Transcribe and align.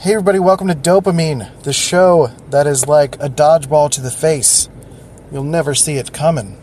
Hey, 0.00 0.12
everybody, 0.12 0.38
welcome 0.38 0.68
to 0.68 0.76
Dopamine, 0.76 1.60
the 1.64 1.72
show 1.72 2.28
that 2.50 2.68
is 2.68 2.86
like 2.86 3.16
a 3.16 3.28
dodgeball 3.28 3.90
to 3.90 4.00
the 4.00 4.12
face. 4.12 4.68
You'll 5.32 5.42
never 5.42 5.74
see 5.74 5.94
it 5.94 6.12
coming. 6.12 6.56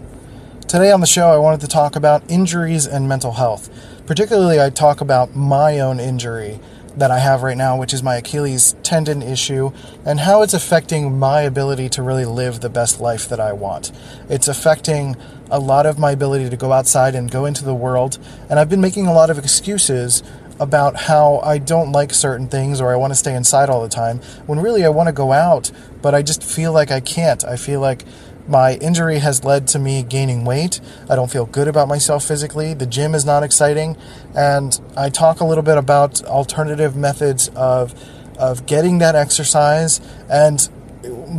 Today 0.70 0.90
on 0.90 1.02
the 1.02 1.06
show, 1.06 1.28
I 1.28 1.38
wanted 1.38 1.60
to 1.60 1.68
talk 1.68 1.98
about 1.98 2.24
injuries 2.32 2.88
and 2.88 3.10
mental 3.10 3.34
health. 3.34 3.70
Particularly, 4.06 4.62
I 4.62 4.70
talk 4.70 5.02
about 5.02 5.36
my 5.36 5.82
own 5.82 6.00
injury 6.00 6.62
that 6.96 7.12
I 7.12 7.20
have 7.20 7.44
right 7.44 7.58
now, 7.58 7.78
which 7.78 7.94
is 7.94 8.02
my 8.02 8.16
Achilles 8.16 8.74
tendon 8.84 9.22
issue, 9.22 9.74
and 10.06 10.22
how 10.22 10.42
it's 10.42 10.54
affecting 10.54 11.20
my 11.20 11.42
ability 11.42 11.90
to 11.90 12.02
really 12.02 12.24
live 12.24 12.62
the 12.62 12.70
best 12.70 13.02
life 13.02 13.28
that 13.28 13.42
I 13.42 13.52
want. 13.52 13.92
It's 14.30 14.48
affecting 14.48 15.18
a 15.52 15.60
lot 15.60 15.86
of 15.86 16.00
my 16.00 16.12
ability 16.12 16.50
to 16.50 16.56
go 16.56 16.72
outside 16.72 17.16
and 17.16 17.30
go 17.30 17.44
into 17.44 17.66
the 17.66 17.76
world, 17.76 18.18
and 18.50 18.60
I've 18.60 18.70
been 18.70 18.80
making 18.80 19.08
a 19.08 19.14
lot 19.14 19.30
of 19.30 19.38
excuses 19.38 20.24
about 20.60 20.96
how 20.96 21.40
I 21.40 21.58
don't 21.58 21.92
like 21.92 22.14
certain 22.14 22.48
things 22.48 22.80
or 22.80 22.94
I 22.94 22.96
want 22.96 23.12
to 23.12 23.16
stay 23.16 23.36
inside 23.36 23.70
all 23.70 23.82
the 23.82 23.90
time 23.90 24.20
when 24.46 24.60
really 24.60 24.86
I 24.86 24.90
want 24.90 25.08
to 25.08 25.14
go 25.14 25.32
out, 25.32 25.72
but 26.02 26.16
I 26.16 26.22
just 26.22 26.44
feel 26.44 26.72
like 26.72 26.92
I 26.92 27.00
can't. 27.00 27.44
I 27.44 27.58
feel 27.58 27.80
like 27.80 28.06
my 28.48 28.76
injury 28.76 29.20
has 29.20 29.44
led 29.44 29.68
to 29.70 29.80
me 29.80 30.04
gaining 30.04 30.46
weight. 30.46 30.80
I 31.10 31.16
don't 31.16 31.32
feel 31.32 31.46
good 31.46 31.68
about 31.68 31.88
myself 31.88 32.26
physically. 32.26 32.74
The 32.74 32.86
gym 32.86 33.16
is 33.16 33.26
not 33.26 33.44
exciting. 33.44 33.98
And 34.36 34.80
I 34.96 35.10
talk 35.10 35.40
a 35.40 35.46
little 35.46 35.64
bit 35.64 35.78
about 35.78 36.24
alternative 36.26 36.96
methods 36.96 37.50
of, 37.56 37.94
of 38.38 38.66
getting 38.66 39.00
that 39.00 39.16
exercise 39.16 40.00
and 40.30 40.70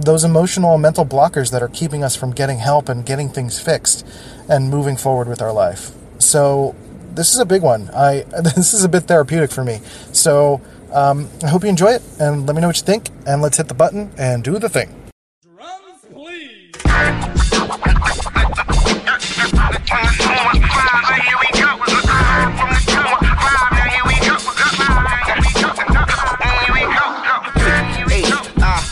those 0.04 0.24
emotional 0.24 0.74
and 0.74 0.82
mental 0.82 1.04
blockers 1.04 1.50
that 1.52 1.62
are 1.62 1.68
keeping 1.68 2.04
us 2.04 2.16
from 2.16 2.32
getting 2.32 2.58
help 2.58 2.88
and 2.88 3.06
getting 3.06 3.28
things 3.28 3.60
fixed 3.60 4.06
and 4.48 4.70
moving 4.70 4.96
forward 4.96 5.28
with 5.28 5.40
our 5.40 5.52
life. 5.52 5.92
So 6.18 6.74
this 7.16 7.32
is 7.32 7.40
a 7.40 7.46
big 7.46 7.62
one. 7.62 7.90
I 7.92 8.20
this 8.42 8.74
is 8.74 8.84
a 8.84 8.88
bit 8.88 9.04
therapeutic 9.04 9.50
for 9.50 9.64
me. 9.64 9.80
So 10.12 10.60
um, 10.92 11.28
I 11.42 11.48
hope 11.48 11.64
you 11.64 11.70
enjoy 11.70 11.92
it, 11.92 12.02
and 12.20 12.46
let 12.46 12.54
me 12.54 12.60
know 12.60 12.68
what 12.68 12.76
you 12.76 12.84
think. 12.84 13.08
And 13.26 13.42
let's 13.42 13.56
hit 13.56 13.66
the 13.68 13.74
button 13.74 14.12
and 14.16 14.44
do 14.44 14.58
the 14.58 14.68
thing. 14.68 14.94
Drums, 15.42 16.04
please. 16.12 16.72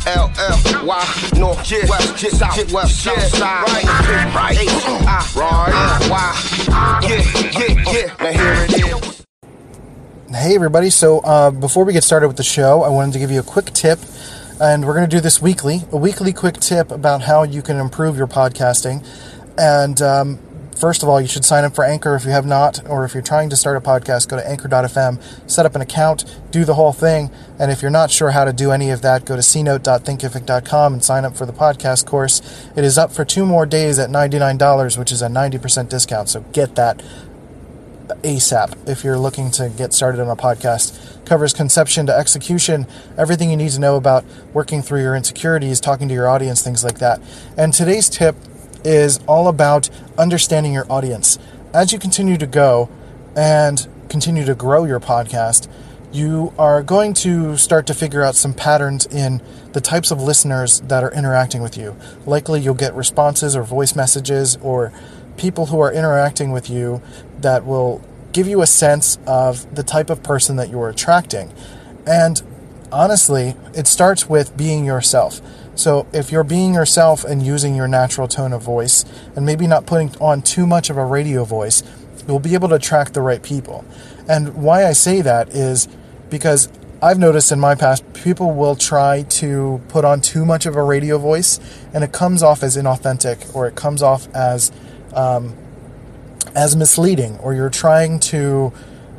H-I-L-L-Y, 0.07 1.31
north, 1.39 1.71
west, 1.89 2.31
south, 2.37 2.73
west, 2.73 3.03
south 3.03 3.23
side, 3.23 3.65
right, 3.69 4.35
right, 4.35 4.59
H-I-R-Y, 4.59 4.95
yeah, 4.95 6.13
yeah, 6.13 6.13
yeah, 6.15 6.15
now 6.15 6.31
here 6.31 6.33
it 6.35 6.51
is. 6.51 6.54
Hey, 10.45 10.57
everybody. 10.57 10.91
So, 10.91 11.21
uh, 11.21 11.51
before 11.53 11.85
we 11.85 11.93
get 11.93 12.03
started 12.03 12.27
with 12.27 12.37
the 12.37 12.43
show, 12.43 12.83
I 12.83 12.89
wanted 12.89 13.13
to 13.13 13.19
give 13.21 13.31
you 13.31 13.39
a 13.39 13.45
quick 13.45 13.67
tip, 13.67 14.01
and 14.61 14.85
we're 14.85 14.95
going 14.95 15.09
to 15.09 15.17
do 15.17 15.21
this 15.21 15.41
weekly 15.41 15.83
a 15.93 15.97
weekly 15.97 16.33
quick 16.33 16.57
tip 16.57 16.91
about 16.91 17.23
how 17.23 17.45
you 17.45 17.63
can 17.63 17.79
improve 17.79 18.17
your 18.17 18.27
podcasting. 18.27 19.07
And 19.57 20.03
um, 20.03 20.41
first 20.77 21.03
of 21.03 21.09
all, 21.09 21.21
you 21.21 21.27
should 21.27 21.45
sign 21.45 21.65
up 21.65 21.75
for 21.75 21.85
Anchor 21.85 22.15
if 22.15 22.25
you 22.25 22.31
have 22.31 22.47
not, 22.47 22.87
or 22.89 23.05
if 23.05 23.15
you're 23.15 23.23
trying 23.23 23.51
to 23.51 23.57
start 23.57 23.77
a 23.77 23.81
podcast, 23.81 24.29
go 24.29 24.37
to 24.37 24.49
anchor.fm, 24.49 25.51
set 25.51 25.67
up 25.67 25.75
an 25.75 25.81
account, 25.81 26.25
do 26.51 26.65
the 26.65 26.75
whole 26.75 26.93
thing. 26.93 27.31
And 27.59 27.71
if 27.71 27.83
you're 27.83 27.91
not 27.91 28.11
sure 28.11 28.31
how 28.31 28.45
to 28.45 28.53
do 28.53 28.71
any 28.71 28.91
of 28.91 29.03
that, 29.03 29.25
go 29.25 29.37
to 29.37 29.43
cnote.thinkific.com 29.43 30.93
and 30.93 31.05
sign 31.05 31.25
up 31.25 31.37
for 31.37 31.47
the 31.47 31.53
podcast 31.53 32.07
course. 32.07 32.41
It 32.77 32.85
is 32.85 32.99
up 32.99 33.13
for 33.13 33.25
two 33.25 33.47
more 33.47 33.67
days 33.67 33.99
at 33.99 34.11
$99, 34.11 34.99
which 34.99 35.13
is 35.13 35.23
a 35.23 35.29
90% 35.29 35.89
discount. 35.89 36.29
So 36.29 36.41
get 36.53 36.75
that 36.77 37.03
ASAP 38.23 38.89
if 38.89 39.05
you're 39.05 39.19
looking 39.19 39.51
to 39.53 39.69
get 39.71 39.93
started 39.93 40.21
on 40.21 40.29
a 40.29 40.37
podcast. 40.37 41.25
Covers 41.25 41.55
conception 41.55 42.07
to 42.07 42.15
execution, 42.15 42.87
everything 43.17 43.51
you 43.51 43.57
need 43.57 43.71
to 43.71 43.81
know 43.81 43.97
about 43.97 44.25
working 44.53 44.83
through 44.83 45.01
your 45.01 45.17
insecurities, 45.17 45.81
talking 45.81 46.09
to 46.09 46.15
your 46.15 46.29
audience, 46.29 46.63
things 46.63 46.85
like 46.85 46.99
that. 46.99 47.21
And 47.57 47.73
today's 47.73 48.09
tip 48.09 48.37
is 48.85 49.19
all 49.27 49.49
about 49.49 49.91
understanding 50.19 50.73
your 50.73 50.87
audience. 50.91 51.39
As 51.73 51.93
you 51.93 51.99
continue 51.99 52.37
to 52.37 52.47
go 52.47 52.89
and 53.37 53.87
continue 54.09 54.45
to 54.45 54.55
grow 54.55 54.85
your 54.85 55.01
podcast, 55.01 55.69
you 56.13 56.53
are 56.59 56.83
going 56.83 57.13
to 57.13 57.57
start 57.57 57.87
to 57.89 57.95
figure 57.95 58.23
out 58.23 58.37
some 58.37 58.55
patterns 58.55 59.05
in 59.07 59.43
the 59.73 59.81
types 59.81 60.13
of 60.13 60.23
listeners 60.23 60.81
that 60.83 61.03
are 61.03 61.13
interacting 61.13 61.61
with 61.61 61.77
you. 61.77 61.97
Likely, 62.25 62.61
you'll 62.61 62.75
get 62.75 62.95
responses 62.95 63.57
or 63.57 63.65
voice 63.65 63.97
messages 63.97 64.57
or 64.63 64.93
people 65.37 65.67
who 65.67 65.81
are 65.81 65.93
interacting 65.93 66.53
with 66.53 66.71
you 66.71 67.03
that 67.41 67.67
will 67.67 68.01
give 68.33 68.47
you 68.47 68.63
a 68.63 68.67
sense 68.67 69.19
of 69.27 69.75
the 69.75 69.83
type 69.83 70.11
of 70.11 70.23
person 70.23 70.55
that 70.57 70.71
you're 70.71 70.89
attracting. 70.89 71.53
And 72.07 72.41
honestly, 72.93 73.57
it 73.75 73.89
starts 73.89 74.29
with 74.29 74.57
being 74.57 74.85
yourself. 74.85 75.41
So 75.75 76.07
if 76.13 76.31
you're 76.31 76.45
being 76.45 76.75
yourself 76.75 77.25
and 77.25 77.45
using 77.45 77.75
your 77.75 77.89
natural 77.89 78.29
tone 78.29 78.53
of 78.53 78.63
voice 78.63 79.05
and 79.35 79.45
maybe 79.45 79.67
not 79.67 79.87
putting 79.87 80.15
on 80.21 80.43
too 80.43 80.67
much 80.67 80.91
of 80.91 80.97
a 80.97 81.05
radio 81.05 81.45
voice, 81.45 81.83
you'll 82.27 82.39
be 82.39 82.55
able 82.55 82.69
to 82.69 82.77
attract 82.77 83.15
the 83.15 83.21
right 83.21 83.43
people. 83.43 83.85
And 84.29 84.55
why 84.55 84.87
I 84.87 84.93
say 84.93 85.21
that 85.21 85.51
is 85.51 85.89
because 86.31 86.69
I've 87.03 87.19
noticed 87.19 87.53
in 87.53 87.61
my 87.61 87.75
past, 87.75 88.15
people 88.15 88.53
will 88.53 88.77
try 88.77 89.23
to 89.23 89.81
put 89.89 90.05
on 90.05 90.21
too 90.21 90.45
much 90.45 90.65
of 90.65 90.77
a 90.77 90.83
radio 90.83 91.19
voice 91.19 91.61
and 91.93 92.03
it 92.03 92.13
comes 92.13 92.43
off 92.43 92.63
as 92.63 92.77
inauthentic 92.77 93.55
or 93.55 93.67
it 93.67 93.75
comes 93.75 94.03
off 94.03 94.33
as 94.35 94.73
um, 95.13 95.55
as 96.55 96.77
misleading, 96.77 97.39
or 97.39 97.55
you're 97.55 97.71
trying 97.71 98.21
to 98.21 98.73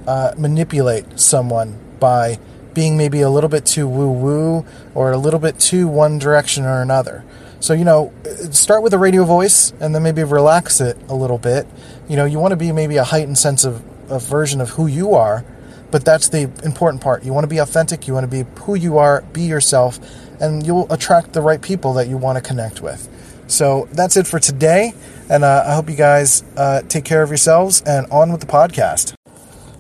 uh, 0.07 0.33
manipulate 0.37 1.19
someone 1.19 1.77
by 1.99 2.39
being 2.75 2.95
maybe 2.97 3.21
a 3.21 3.29
little 3.31 3.49
bit 3.49 3.65
too 3.65 3.87
woo 3.87 4.11
woo 4.11 4.65
or 4.93 5.11
a 5.11 5.17
little 5.17 5.39
bit 5.39 5.57
too 5.59 5.87
one 5.87 6.19
direction 6.19 6.63
or 6.63 6.83
another. 6.83 7.25
So, 7.59 7.73
you 7.73 7.85
know, 7.85 8.13
start 8.51 8.83
with 8.83 8.93
a 8.93 8.99
radio 8.99 9.23
voice 9.23 9.73
and 9.79 9.95
then 9.95 10.03
maybe 10.03 10.23
relax 10.23 10.79
it 10.79 10.95
a 11.09 11.15
little 11.15 11.39
bit. 11.39 11.65
You 12.07 12.15
know, 12.15 12.25
you 12.25 12.37
want 12.37 12.51
to 12.51 12.57
be 12.57 12.71
maybe 12.71 12.97
a 12.97 13.03
heightened 13.03 13.39
sense 13.39 13.65
of, 13.65 13.83
of 14.11 14.23
version 14.27 14.61
of 14.61 14.69
who 14.71 14.85
you 14.85 15.15
are, 15.15 15.43
but 15.89 16.05
that's 16.05 16.29
the 16.29 16.51
important 16.63 17.01
part. 17.01 17.23
You 17.23 17.33
want 17.33 17.45
to 17.45 17.49
be 17.49 17.57
authentic, 17.57 18.07
you 18.07 18.13
want 18.13 18.29
to 18.29 18.43
be 18.43 18.47
who 18.61 18.75
you 18.75 18.99
are, 18.99 19.21
be 19.33 19.41
yourself, 19.41 19.99
and 20.39 20.63
you'll 20.63 20.91
attract 20.93 21.33
the 21.33 21.41
right 21.41 21.61
people 21.61 21.93
that 21.93 22.07
you 22.07 22.17
want 22.17 22.37
to 22.37 22.41
connect 22.41 22.81
with. 22.81 23.09
So 23.47 23.87
that's 23.93 24.17
it 24.17 24.27
for 24.27 24.39
today. 24.39 24.93
And 25.29 25.43
uh, 25.43 25.63
I 25.65 25.73
hope 25.73 25.89
you 25.89 25.95
guys 25.95 26.43
uh, 26.57 26.81
take 26.83 27.05
care 27.05 27.23
of 27.23 27.29
yourselves 27.29 27.81
and 27.81 28.05
on 28.11 28.31
with 28.31 28.41
the 28.41 28.47
podcast. 28.47 29.15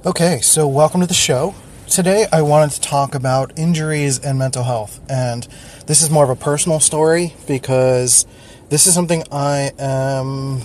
Okay, 0.05 0.39
so 0.41 0.67
welcome 0.67 1.01
to 1.01 1.07
the 1.07 1.13
show. 1.13 1.53
Today 1.89 2.25
I 2.31 2.41
wanted 2.41 2.71
to 2.71 2.81
talk 2.81 3.13
about 3.13 3.57
injuries 3.57 4.19
and 4.19 4.39
mental 4.39 4.63
health. 4.63 4.99
And 5.07 5.47
this 5.85 6.01
is 6.01 6.09
more 6.09 6.23
of 6.23 6.29
a 6.31 6.35
personal 6.35 6.79
story 6.79 7.35
because 7.47 8.25
this 8.69 8.87
is 8.87 8.93
something 8.93 9.23
I 9.31 9.69
um, 9.77 10.61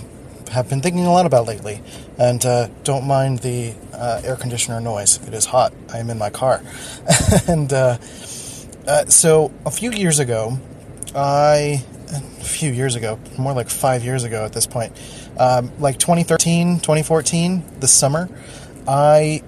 have 0.51 0.67
been 0.67 0.81
thinking 0.81 1.05
a 1.05 1.11
lot 1.11 1.27
about 1.27 1.45
lately. 1.45 1.81
And 2.17 2.43
uh, 2.43 2.69
don't 2.83 3.05
mind 3.05 3.39
the 3.39 3.75
uh, 3.93 4.21
air 4.25 4.35
conditioner 4.35 4.81
noise, 4.81 5.25
it 5.27 5.33
is 5.33 5.45
hot. 5.45 5.73
I 5.93 5.99
am 5.99 6.09
in 6.09 6.17
my 6.17 6.31
car. 6.31 6.63
and 7.47 7.71
uh, 7.71 7.97
uh, 8.87 9.05
so 9.05 9.51
a 9.65 9.71
few 9.71 9.91
years 9.91 10.19
ago, 10.19 10.57
I 11.15 11.85
a 12.09 12.43
few 12.43 12.71
years 12.73 12.95
ago, 12.95 13.19
more 13.37 13.53
like 13.53 13.69
five 13.69 14.03
years 14.03 14.23
ago 14.23 14.43
at 14.43 14.53
this 14.53 14.65
point, 14.65 14.91
um, 15.37 15.71
like 15.79 15.99
2013, 15.99 16.79
2014, 16.79 17.63
this 17.79 17.93
summer, 17.93 18.27
I 18.87 19.43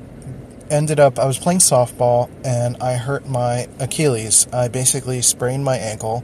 ended 0.73 1.00
up, 1.00 1.19
I 1.19 1.25
was 1.25 1.38
playing 1.38 1.59
softball 1.59 2.29
and 2.44 2.78
I 2.78 2.95
hurt 2.95 3.28
my 3.28 3.67
Achilles. 3.79 4.47
I 4.51 4.67
basically 4.67 5.22
sprained 5.22 5.63
my 5.63 5.78
ankle 5.78 6.23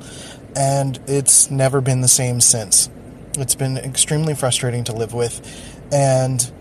and 0.55 0.99
it's 1.07 1.51
never 1.51 1.81
been 1.81 2.01
the 2.01 2.07
same 2.07 2.41
since. 2.41 2.89
It's 3.38 3.55
been 3.55 3.77
extremely 3.77 4.33
frustrating 4.33 4.83
to 4.85 4.93
live 4.93 5.13
with 5.13 5.39
and 5.91 6.51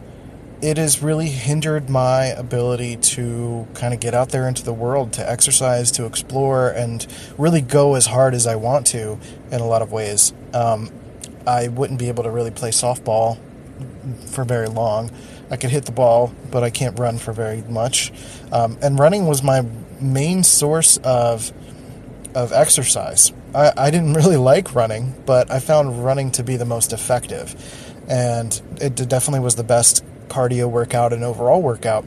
it 0.61 0.77
has 0.77 1.03
really 1.03 1.29
hindered 1.29 1.89
my 1.89 2.27
ability 2.27 2.97
to 2.97 3.67
kind 3.75 3.95
of 3.95 4.01
get 4.01 4.13
out 4.13 4.31
there 4.31 4.49
into 4.49 4.65
the 4.65 4.73
world, 4.73 5.13
to 5.15 5.31
exercise, 5.31 5.93
to 5.93 6.05
explore, 6.05 6.69
and 6.71 7.07
really 7.39 7.61
go 7.61 7.95
as 7.95 8.07
hard 8.07 8.35
as 8.35 8.47
I 8.47 8.57
want 8.57 8.87
to 8.89 9.21
in 9.53 9.61
a 9.61 9.67
lot 9.67 9.83
of 9.83 9.93
ways. 9.93 10.33
Um, 10.53 10.91
I 11.47 11.69
wouldn't 11.69 12.01
be 12.01 12.09
able 12.09 12.25
to 12.25 12.31
really 12.31 12.51
play 12.51 12.71
softball 12.71 13.39
for 14.27 14.45
very 14.45 14.69
long. 14.69 15.11
I 15.51 15.57
could 15.57 15.71
hit 15.71 15.87
the 15.87 15.93
ball, 15.93 16.33
but 16.51 16.63
I 16.63 16.71
can't 16.71 16.99
run 16.99 17.19
for 17.19 17.33
very 17.33 17.63
much. 17.63 18.13
Um, 18.53 18.79
and 18.83 18.99
running 18.99 19.27
was 19.27 19.43
my 19.43 19.65
main 20.01 20.45
source 20.45 20.99
of 20.99 21.53
of 22.35 22.53
exercise. 22.53 23.33
I, 23.55 23.73
I 23.77 23.91
didn't 23.91 24.13
really 24.13 24.37
like 24.53 24.75
running, 24.75 25.15
but 25.27 25.51
I 25.51 25.61
found 25.61 26.05
running 26.05 26.31
to 26.33 26.45
be 26.45 26.57
the 26.57 26.67
most 26.67 26.93
effective, 26.93 27.55
and 28.09 28.61
it 28.81 28.95
definitely 28.95 29.41
was 29.41 29.55
the 29.55 29.65
best 29.65 30.05
cardio 30.29 30.71
workout 30.71 31.13
and 31.13 31.25
overall 31.25 31.63
workout. 31.63 32.05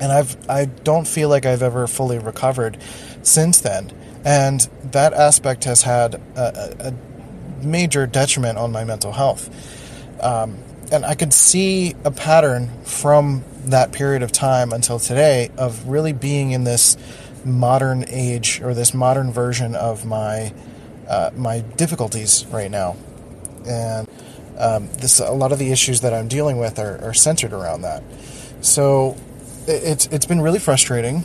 And 0.00 0.10
I've 0.12 0.36
I 0.48 0.64
don't 0.64 1.06
feel 1.06 1.28
like 1.28 1.46
I've 1.46 1.62
ever 1.62 1.86
fully 1.86 2.18
recovered 2.18 2.78
since 3.22 3.60
then. 3.60 3.92
And 4.24 4.60
that 4.92 5.14
aspect 5.14 5.64
has 5.64 5.82
had 5.82 6.16
a, 6.36 6.92
a 6.92 7.64
major 7.64 8.06
detriment 8.06 8.58
on 8.58 8.72
my 8.72 8.84
mental 8.84 9.12
health. 9.12 9.48
Um, 10.22 10.58
and 10.90 11.04
I 11.04 11.14
could 11.14 11.32
see 11.32 11.94
a 12.04 12.10
pattern 12.10 12.68
from 12.84 13.44
that 13.66 13.92
period 13.92 14.22
of 14.22 14.32
time 14.32 14.72
until 14.72 14.98
today 14.98 15.50
of 15.56 15.86
really 15.88 16.12
being 16.12 16.50
in 16.52 16.64
this 16.64 16.96
modern 17.44 18.04
age 18.08 18.60
or 18.62 18.74
this 18.74 18.92
modern 18.92 19.32
version 19.32 19.74
of 19.74 20.04
my 20.04 20.52
uh, 21.08 21.30
my 21.36 21.60
difficulties 21.60 22.46
right 22.50 22.70
now, 22.70 22.96
and 23.66 24.08
um, 24.58 24.88
this 24.98 25.18
a 25.20 25.32
lot 25.32 25.52
of 25.52 25.58
the 25.58 25.72
issues 25.72 26.02
that 26.02 26.12
I'm 26.12 26.28
dealing 26.28 26.58
with 26.58 26.78
are, 26.78 27.02
are 27.02 27.14
centered 27.14 27.52
around 27.52 27.82
that. 27.82 28.02
So 28.60 29.16
it, 29.66 29.82
it's 29.82 30.06
it's 30.06 30.26
been 30.26 30.40
really 30.40 30.58
frustrating, 30.58 31.24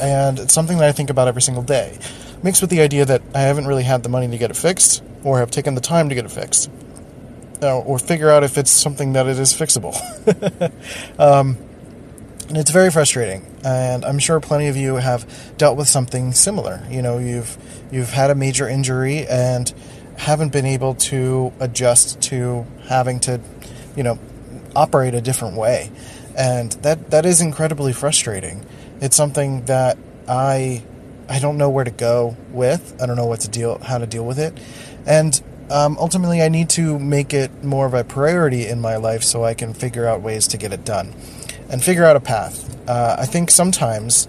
and 0.00 0.38
it's 0.38 0.54
something 0.54 0.78
that 0.78 0.88
I 0.88 0.92
think 0.92 1.10
about 1.10 1.28
every 1.28 1.42
single 1.42 1.62
day. 1.62 1.98
Mixed 2.42 2.60
with 2.60 2.70
the 2.70 2.80
idea 2.80 3.04
that 3.04 3.22
I 3.34 3.42
haven't 3.42 3.68
really 3.68 3.84
had 3.84 4.02
the 4.02 4.08
money 4.08 4.26
to 4.28 4.38
get 4.38 4.50
it 4.50 4.56
fixed, 4.56 5.02
or 5.22 5.38
have 5.38 5.50
taken 5.52 5.76
the 5.76 5.80
time 5.80 6.08
to 6.08 6.14
get 6.16 6.24
it 6.24 6.30
fixed, 6.30 6.68
uh, 7.62 7.78
or 7.78 7.98
figure 7.98 8.30
out 8.30 8.44
if 8.44 8.58
it's 8.58 8.70
something 8.70 9.12
that 9.12 9.26
it 9.26 9.38
is 9.38 9.52
fixable. 9.52 9.94
um, 11.18 11.56
and 12.48 12.58
it's 12.58 12.70
very 12.70 12.90
frustrating, 12.90 13.46
and 13.64 14.04
I'm 14.04 14.18
sure 14.18 14.38
plenty 14.40 14.68
of 14.68 14.76
you 14.76 14.96
have 14.96 15.56
dealt 15.56 15.78
with 15.78 15.88
something 15.88 16.32
similar. 16.32 16.82
You 16.90 17.00
know, 17.00 17.18
you've 17.18 17.56
you've 17.90 18.10
had 18.10 18.30
a 18.30 18.34
major 18.34 18.68
injury 18.68 19.26
and 19.26 19.72
haven't 20.18 20.52
been 20.52 20.66
able 20.66 20.94
to 20.94 21.52
adjust 21.60 22.20
to 22.22 22.66
having 22.88 23.20
to, 23.20 23.40
you 23.96 24.02
know, 24.02 24.18
operate 24.76 25.14
a 25.14 25.20
different 25.20 25.56
way, 25.56 25.90
and 26.36 26.72
that 26.82 27.10
that 27.10 27.24
is 27.24 27.40
incredibly 27.40 27.92
frustrating. 27.92 28.66
It's 29.00 29.16
something 29.16 29.64
that 29.64 29.96
I 30.28 30.82
I 31.30 31.38
don't 31.38 31.56
know 31.56 31.70
where 31.70 31.84
to 31.84 31.90
go 31.90 32.36
with. 32.50 33.00
I 33.00 33.06
don't 33.06 33.16
know 33.16 33.26
what 33.26 33.40
to 33.40 33.48
deal 33.48 33.78
how 33.78 33.96
to 33.96 34.06
deal 34.06 34.26
with 34.26 34.38
it, 34.38 34.58
and 35.06 35.40
um, 35.72 35.96
ultimately 35.98 36.42
I 36.42 36.48
need 36.48 36.68
to 36.70 36.98
make 36.98 37.32
it 37.32 37.64
more 37.64 37.86
of 37.86 37.94
a 37.94 38.04
priority 38.04 38.66
in 38.66 38.80
my 38.80 38.96
life 38.96 39.22
so 39.22 39.42
I 39.44 39.54
can 39.54 39.72
figure 39.74 40.06
out 40.06 40.20
ways 40.20 40.46
to 40.48 40.58
get 40.58 40.72
it 40.72 40.84
done 40.84 41.14
and 41.70 41.82
figure 41.82 42.04
out 42.04 42.14
a 42.14 42.20
path. 42.20 42.68
Uh, 42.88 43.16
I 43.18 43.26
think 43.26 43.50
sometimes 43.50 44.26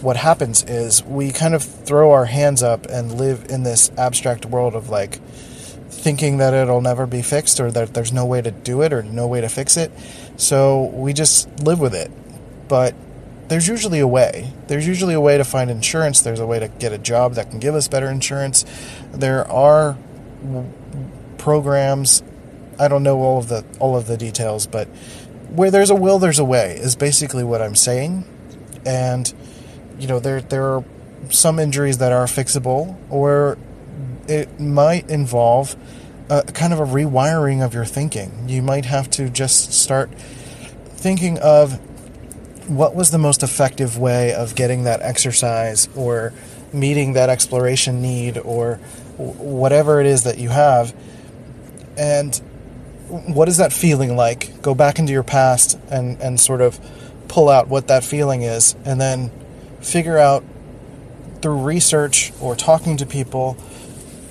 what 0.00 0.16
happens 0.16 0.64
is 0.64 1.04
we 1.04 1.32
kind 1.32 1.54
of 1.54 1.62
throw 1.62 2.12
our 2.12 2.24
hands 2.24 2.62
up 2.62 2.86
and 2.86 3.18
live 3.18 3.46
in 3.50 3.64
this 3.64 3.90
abstract 3.98 4.46
world 4.46 4.74
of 4.74 4.88
like 4.88 5.20
thinking 5.90 6.38
that 6.38 6.54
it'll 6.54 6.80
never 6.80 7.06
be 7.06 7.20
fixed 7.20 7.60
or 7.60 7.70
that 7.72 7.92
there's 7.92 8.12
no 8.12 8.24
way 8.24 8.40
to 8.40 8.50
do 8.50 8.82
it 8.82 8.92
or 8.92 9.02
no 9.02 9.26
way 9.26 9.40
to 9.40 9.48
fix 9.48 9.76
it. 9.76 9.90
So 10.36 10.84
we 10.94 11.12
just 11.12 11.60
live 11.60 11.80
with 11.80 11.94
it. 11.94 12.10
But 12.68 12.94
there's 13.48 13.66
usually 13.66 13.98
a 13.98 14.06
way. 14.06 14.52
There's 14.68 14.86
usually 14.86 15.14
a 15.14 15.20
way 15.20 15.38
to 15.38 15.44
find 15.44 15.70
insurance. 15.70 16.20
There's 16.20 16.40
a 16.40 16.46
way 16.46 16.58
to 16.60 16.68
get 16.68 16.92
a 16.92 16.98
job 16.98 17.34
that 17.34 17.50
can 17.50 17.58
give 17.58 17.74
us 17.74 17.88
better 17.88 18.08
insurance. 18.08 18.64
There 19.12 19.50
are 19.50 19.96
programs. 21.36 22.22
I 22.78 22.88
don't 22.88 23.02
know 23.02 23.18
all 23.20 23.38
of 23.38 23.48
the 23.48 23.64
all 23.80 23.96
of 23.96 24.06
the 24.06 24.16
details, 24.16 24.66
but 24.66 24.86
where 25.50 25.70
there's 25.70 25.90
a 25.90 25.94
will, 25.94 26.18
there's 26.18 26.38
a 26.38 26.44
way. 26.44 26.76
Is 26.76 26.96
basically 26.96 27.44
what 27.44 27.62
I'm 27.62 27.74
saying. 27.74 28.24
And 28.86 29.32
you 29.98 30.06
know, 30.06 30.20
there 30.20 30.40
there 30.40 30.64
are 30.64 30.84
some 31.30 31.58
injuries 31.58 31.98
that 31.98 32.12
are 32.12 32.26
fixable, 32.26 32.96
or 33.10 33.58
it 34.28 34.60
might 34.60 35.08
involve 35.10 35.76
a, 36.30 36.42
kind 36.42 36.72
of 36.72 36.80
a 36.80 36.84
rewiring 36.84 37.64
of 37.64 37.74
your 37.74 37.84
thinking. 37.84 38.48
You 38.48 38.62
might 38.62 38.84
have 38.84 39.10
to 39.12 39.28
just 39.30 39.72
start 39.72 40.10
thinking 40.98 41.38
of 41.38 41.80
what 42.68 42.94
was 42.94 43.10
the 43.10 43.18
most 43.18 43.42
effective 43.42 43.98
way 43.98 44.34
of 44.34 44.54
getting 44.54 44.84
that 44.84 45.00
exercise 45.00 45.88
or 45.96 46.32
meeting 46.72 47.14
that 47.14 47.30
exploration 47.30 48.02
need 48.02 48.36
or 48.38 48.78
whatever 49.18 50.00
it 50.00 50.06
is 50.06 50.24
that 50.24 50.38
you 50.38 50.48
have. 50.48 50.94
And 51.96 52.34
what 53.08 53.48
is 53.48 53.56
that 53.56 53.72
feeling 53.72 54.16
like? 54.16 54.62
Go 54.62 54.74
back 54.74 54.98
into 54.98 55.12
your 55.12 55.22
past 55.22 55.78
and 55.90 56.20
and 56.20 56.40
sort 56.40 56.60
of 56.60 56.78
pull 57.28 57.48
out 57.48 57.68
what 57.68 57.88
that 57.88 58.04
feeling 58.04 58.42
is 58.42 58.74
and 58.84 59.00
then 59.00 59.30
figure 59.80 60.18
out 60.18 60.44
through 61.42 61.58
research 61.58 62.32
or 62.40 62.56
talking 62.56 62.96
to 62.96 63.06
people 63.06 63.54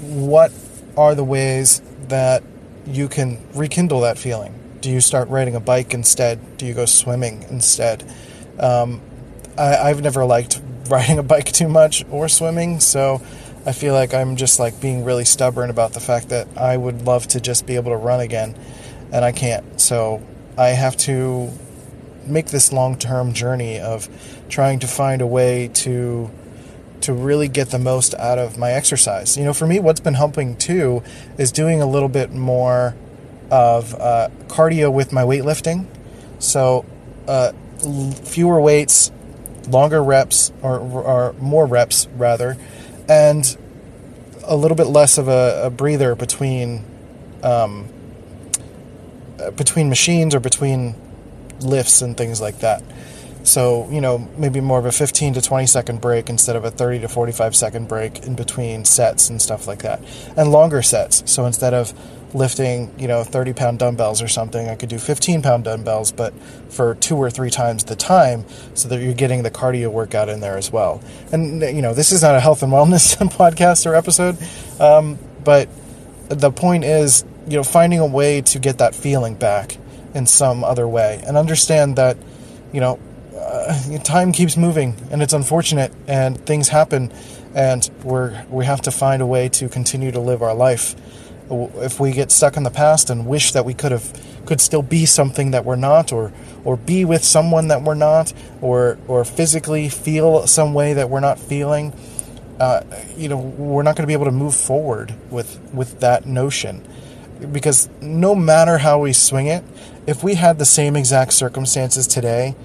what 0.02 0.52
are 0.98 1.16
the 1.16 1.24
ways 1.24 1.82
that 2.08 2.44
you 2.86 3.08
can 3.08 3.40
rekindle 3.54 4.02
that 4.02 4.18
feeling? 4.18 4.54
Do 4.82 4.92
you 4.92 5.02
start 5.02 5.30
riding 5.30 5.56
a 5.56 5.60
bike 5.60 5.94
instead? 5.94 6.58
Do 6.58 6.66
you 6.66 6.74
go 6.74 6.86
swimming 6.86 7.46
instead? 7.50 8.04
Um, 8.60 9.02
I, 9.58 9.78
I've 9.78 10.02
never 10.02 10.26
liked 10.26 10.62
riding 10.90 11.18
a 11.18 11.24
bike 11.24 11.52
too 11.52 11.68
much 11.68 12.06
or 12.10 12.28
swimming, 12.28 12.80
so 12.80 13.22
I 13.68 13.74
feel 13.74 13.94
like 13.94 14.14
I'm 14.14 14.38
just 14.38 14.60
like 14.60 14.80
being 14.80 15.04
really 15.04 15.26
stubborn 15.26 15.70
about 15.70 15.92
the 15.92 16.00
fact 16.00 16.30
that 16.30 16.48
I 16.58 16.78
would 16.78 17.02
love 17.02 17.28
to 17.28 17.42
just 17.42 17.66
be 17.66 17.76
able 17.76 17.92
to 17.92 17.98
run 17.98 18.22
again, 18.22 18.56
and 19.12 19.26
I 19.26 19.34
can't. 19.34 19.80
So 19.82 20.24
I 20.58 20.70
have 20.70 20.96
to 21.00 21.52
make 22.26 22.48
this 22.48 22.72
long-term 22.72 23.34
journey 23.34 23.78
of 23.78 24.08
trying 24.48 24.80
to 24.80 24.88
find 24.88 25.22
a 25.22 25.28
way 25.28 25.68
to 25.68 26.32
to 27.02 27.14
really 27.14 27.50
get 27.50 27.70
the 27.70 27.78
most 27.78 28.16
out 28.16 28.40
of 28.40 28.58
my 28.58 28.72
exercise. 28.72 29.38
You 29.38 29.44
know, 29.44 29.54
for 29.54 29.68
me, 29.68 29.82
what's 29.82 30.00
been 30.00 30.14
helping 30.14 30.56
too 30.56 31.04
is 31.38 31.52
doing 31.52 31.82
a 31.82 31.86
little 31.86 32.10
bit 32.10 32.32
more 32.32 32.96
of 33.52 33.94
uh, 33.96 34.30
cardio 34.48 34.92
with 34.92 35.12
my 35.12 35.24
weightlifting. 35.24 35.88
So 36.40 36.86
uh, 37.28 37.52
fewer 38.24 38.62
weights, 38.62 39.12
longer 39.68 40.02
reps, 40.02 40.54
or, 40.62 40.80
or 40.80 41.34
more 41.34 41.66
reps 41.66 42.08
rather, 42.16 42.58
and 43.10 43.58
a 44.44 44.56
little 44.56 44.78
bit 44.78 44.88
less 44.88 45.18
of 45.18 45.28
a, 45.28 45.62
a 45.66 45.70
breather 45.70 46.16
between 46.16 46.84
um, 47.44 47.88
uh, 49.40 49.52
between 49.52 49.90
machines 49.90 50.34
or 50.34 50.40
between 50.40 50.96
lifts 51.60 52.02
and 52.02 52.18
things 52.18 52.42
like 52.42 52.60
that. 52.60 52.84
So, 53.44 53.90
you 53.90 54.02
know, 54.02 54.28
maybe 54.38 54.60
more 54.60 54.78
of 54.78 54.86
a 54.86 54.92
15 54.92 55.36
to 55.36 55.42
20 55.42 55.68
second 55.68 56.02
break 56.02 56.30
instead 56.30 56.56
of 56.56 56.66
a 56.66 56.72
30 56.72 57.00
to 57.00 57.08
45 57.08 57.56
second 57.56 57.88
break 57.88 58.26
in 58.26 58.36
between 58.36 58.84
sets 58.84 59.30
and 59.30 59.42
stuff 59.42 59.68
like 59.68 59.84
that. 59.84 60.02
And 60.36 60.52
longer 60.52 60.82
sets. 60.82 61.30
So 61.32 61.46
instead 61.46 61.74
of 61.74 61.94
lifting, 62.34 62.94
you 63.00 63.08
know, 63.08 63.24
30 63.24 63.54
pound 63.54 63.80
dumbbells 63.80 64.22
or 64.22 64.28
something, 64.28 64.68
I 64.68 64.76
could 64.76 64.90
do 64.90 64.98
15 64.98 65.42
pound 65.42 65.64
dumbbells, 65.64 66.12
but 66.12 66.34
for 66.70 66.96
two 66.96 67.16
or 67.16 67.30
three 67.30 67.50
times 67.50 67.84
the 67.86 67.96
time 67.96 68.46
so 68.74 68.90
that 68.90 69.02
you're 69.02 69.14
getting 69.14 69.44
the 69.44 69.52
cardio 69.52 69.90
workout 69.90 70.30
in 70.30 70.40
there 70.40 70.58
as 70.58 70.72
well. 70.72 71.02
And, 71.32 71.62
you 71.62 71.82
know, 71.82 71.94
this 71.94 72.12
is 72.12 72.22
not 72.22 72.36
a 72.36 72.40
health 72.40 72.64
and 72.64 72.72
wellness 72.72 73.16
podcast 73.38 73.86
or 73.86 73.96
episode, 73.96 74.38
um, 74.80 75.18
but 75.44 75.70
the 76.30 76.52
point 76.52 76.84
is, 76.84 77.24
you 77.48 77.58
know, 77.58 77.64
finding 77.64 78.00
a 78.00 78.06
way 78.06 78.42
to 78.42 78.60
get 78.60 78.80
that 78.80 78.94
feeling 78.94 79.36
back 79.36 79.78
in 80.14 80.26
some 80.26 80.64
other 80.64 80.88
way. 80.88 81.22
And 81.26 81.38
understand 81.38 81.96
that, 81.96 82.18
you 82.74 82.82
know, 82.82 83.00
uh, 83.38 83.98
time 84.00 84.32
keeps 84.32 84.58
moving 84.58 84.96
and 85.10 85.22
it's 85.22 85.34
unfortunate 85.34 85.94
and 86.08 86.38
things 86.46 86.70
happen 86.70 87.12
and 87.56 87.90
we're 88.04 88.46
we 88.50 88.66
have 88.66 88.82
to 88.82 88.92
find 88.92 89.22
a 89.22 89.26
way 89.26 89.48
to 89.48 89.70
continue 89.70 90.12
to 90.12 90.20
live 90.20 90.42
our 90.42 90.54
life 90.54 90.96
if 91.50 92.00
we 92.00 92.12
get 92.12 92.32
stuck 92.32 92.58
in 92.58 92.64
the 92.64 92.72
past 92.72 93.10
and 93.10 93.26
wish 93.26 93.52
that 93.52 93.66
we 93.66 93.74
could 93.74 93.92
have 93.92 94.46
could 94.46 94.62
still 94.62 94.82
be 94.82 95.06
something 95.06 95.52
that 95.52 95.66
we're 95.66 95.76
not 95.76 96.12
or 96.12 96.32
or 96.64 96.78
be 96.78 97.04
with 97.04 97.24
someone 97.24 97.68
that 97.68 97.82
we're 97.82 97.96
not 97.96 98.34
or 98.62 98.98
or 99.08 99.26
physically 99.26 99.90
feel 99.90 100.48
some 100.48 100.74
way 100.74 100.94
that 100.94 101.10
we're 101.10 101.20
not 101.20 101.40
feeling 101.40 101.94
uh, 102.60 102.82
you 103.16 103.28
know 103.28 103.38
we're 103.38 103.84
not 103.84 103.96
going 103.96 104.04
to 104.04 104.08
be 104.08 104.14
able 104.14 104.26
to 104.26 104.32
move 104.32 104.56
forward 104.56 105.14
with 105.30 105.60
with 105.74 106.00
that 106.00 106.26
notion 106.26 106.86
because 107.52 107.90
no 108.02 108.34
matter 108.34 108.80
how 108.80 109.00
we 109.00 109.14
swing 109.14 109.48
it 109.48 109.64
if 110.08 110.24
we 110.24 110.36
had 110.36 110.58
the 110.58 110.66
same 110.66 110.96
exact 110.96 111.34
circumstances 111.34 112.08
today 112.08 112.56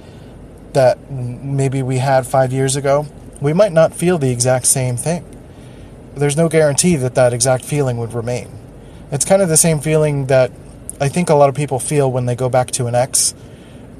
that 0.72 1.10
maybe 1.10 1.82
we 1.82 1.98
had 1.98 2.26
five 2.26 2.52
years 2.52 2.76
ago, 2.76 3.06
we 3.40 3.52
might 3.52 3.72
not 3.72 3.92
feel 3.92 4.18
the 4.18 4.30
exact 4.30 4.66
same 4.66 4.96
thing. 4.96 5.24
There's 6.14 6.36
no 6.36 6.48
guarantee 6.48 6.96
that 6.96 7.14
that 7.14 7.32
exact 7.32 7.64
feeling 7.64 7.98
would 7.98 8.14
remain. 8.14 8.50
It's 9.12 9.24
kind 9.24 9.42
of 9.42 9.48
the 9.48 9.56
same 9.56 9.78
feeling 9.80 10.26
that 10.26 10.50
I 11.00 11.08
think 11.08 11.30
a 11.30 11.34
lot 11.34 11.48
of 11.48 11.54
people 11.54 11.78
feel 11.78 12.10
when 12.10 12.26
they 12.26 12.34
go 12.34 12.48
back 12.48 12.70
to 12.72 12.86
an 12.86 12.94
ex 12.94 13.34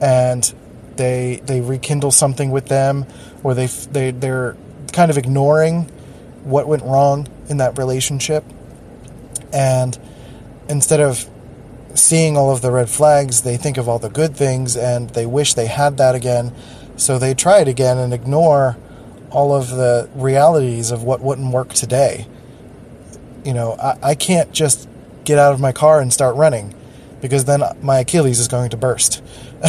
and 0.01 0.53
they 0.97 1.41
they 1.45 1.61
rekindle 1.61 2.11
something 2.11 2.51
with 2.51 2.67
them 2.67 3.07
or 3.45 3.55
they 3.55 3.67
they 3.67 4.11
they're 4.11 4.57
kind 4.93 5.11
of 5.11 5.19
ignoring 5.19 5.83
what 6.45 6.67
went 6.67 6.83
wrong 6.83 7.29
in 7.49 7.59
that 7.59 7.79
relationship 7.79 8.45
and 9.53 9.99
instead 10.69 11.01
of 11.01 11.29
seeing 11.95 12.37
all 12.37 12.51
of 12.51 12.63
the 12.63 12.71
red 12.71 12.89
flags, 12.89 13.43
they 13.43 13.57
think 13.57 13.77
of 13.77 13.89
all 13.89 13.99
the 13.99 14.09
good 14.09 14.35
things 14.35 14.77
and 14.77 15.11
they 15.11 15.27
wish 15.27 15.55
they 15.55 15.67
had 15.67 15.99
that 15.99 16.15
again. 16.15 16.55
So 16.97 17.19
they 17.19 17.35
try 17.35 17.61
it 17.61 17.69
again 17.69 17.99
and 17.99 18.15
ignore 18.15 18.77
all 19.31 19.55
of 19.55 19.71
the 19.71 20.09
realities 20.15 20.91
of 20.91 21.03
what 21.03 21.21
wouldn't 21.21 21.53
work 21.53 21.73
today. 21.75 22.27
You 23.45 23.55
know, 23.55 23.75
I, 23.75 23.99
I 24.03 24.15
can't 24.15 24.53
just 24.53 24.89
get 25.25 25.39
out 25.39 25.53
of 25.53 25.61
my 25.61 25.73
car 25.73 26.01
and 26.01 26.13
start 26.13 26.37
running 26.37 26.75
because 27.21 27.45
then 27.45 27.63
my 27.81 28.01
Achilles 28.01 28.39
is 28.39 28.49
going 28.49 28.71
to 28.71 28.77
burst. 28.77 29.23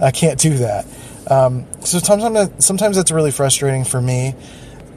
I 0.00 0.10
can't 0.12 0.38
do 0.38 0.58
that. 0.58 0.86
Um, 1.28 1.66
so 1.80 1.98
sometimes, 1.98 2.64
sometimes 2.64 2.98
it's 2.98 3.10
really 3.10 3.30
frustrating 3.30 3.84
for 3.84 4.00
me, 4.00 4.34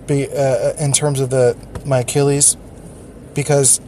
be, 0.07 0.27
uh, 0.27 0.74
in 0.79 0.91
terms 0.91 1.19
of 1.19 1.29
the 1.29 1.55
my 1.86 2.00
Achilles, 2.00 2.57
because 3.34 3.79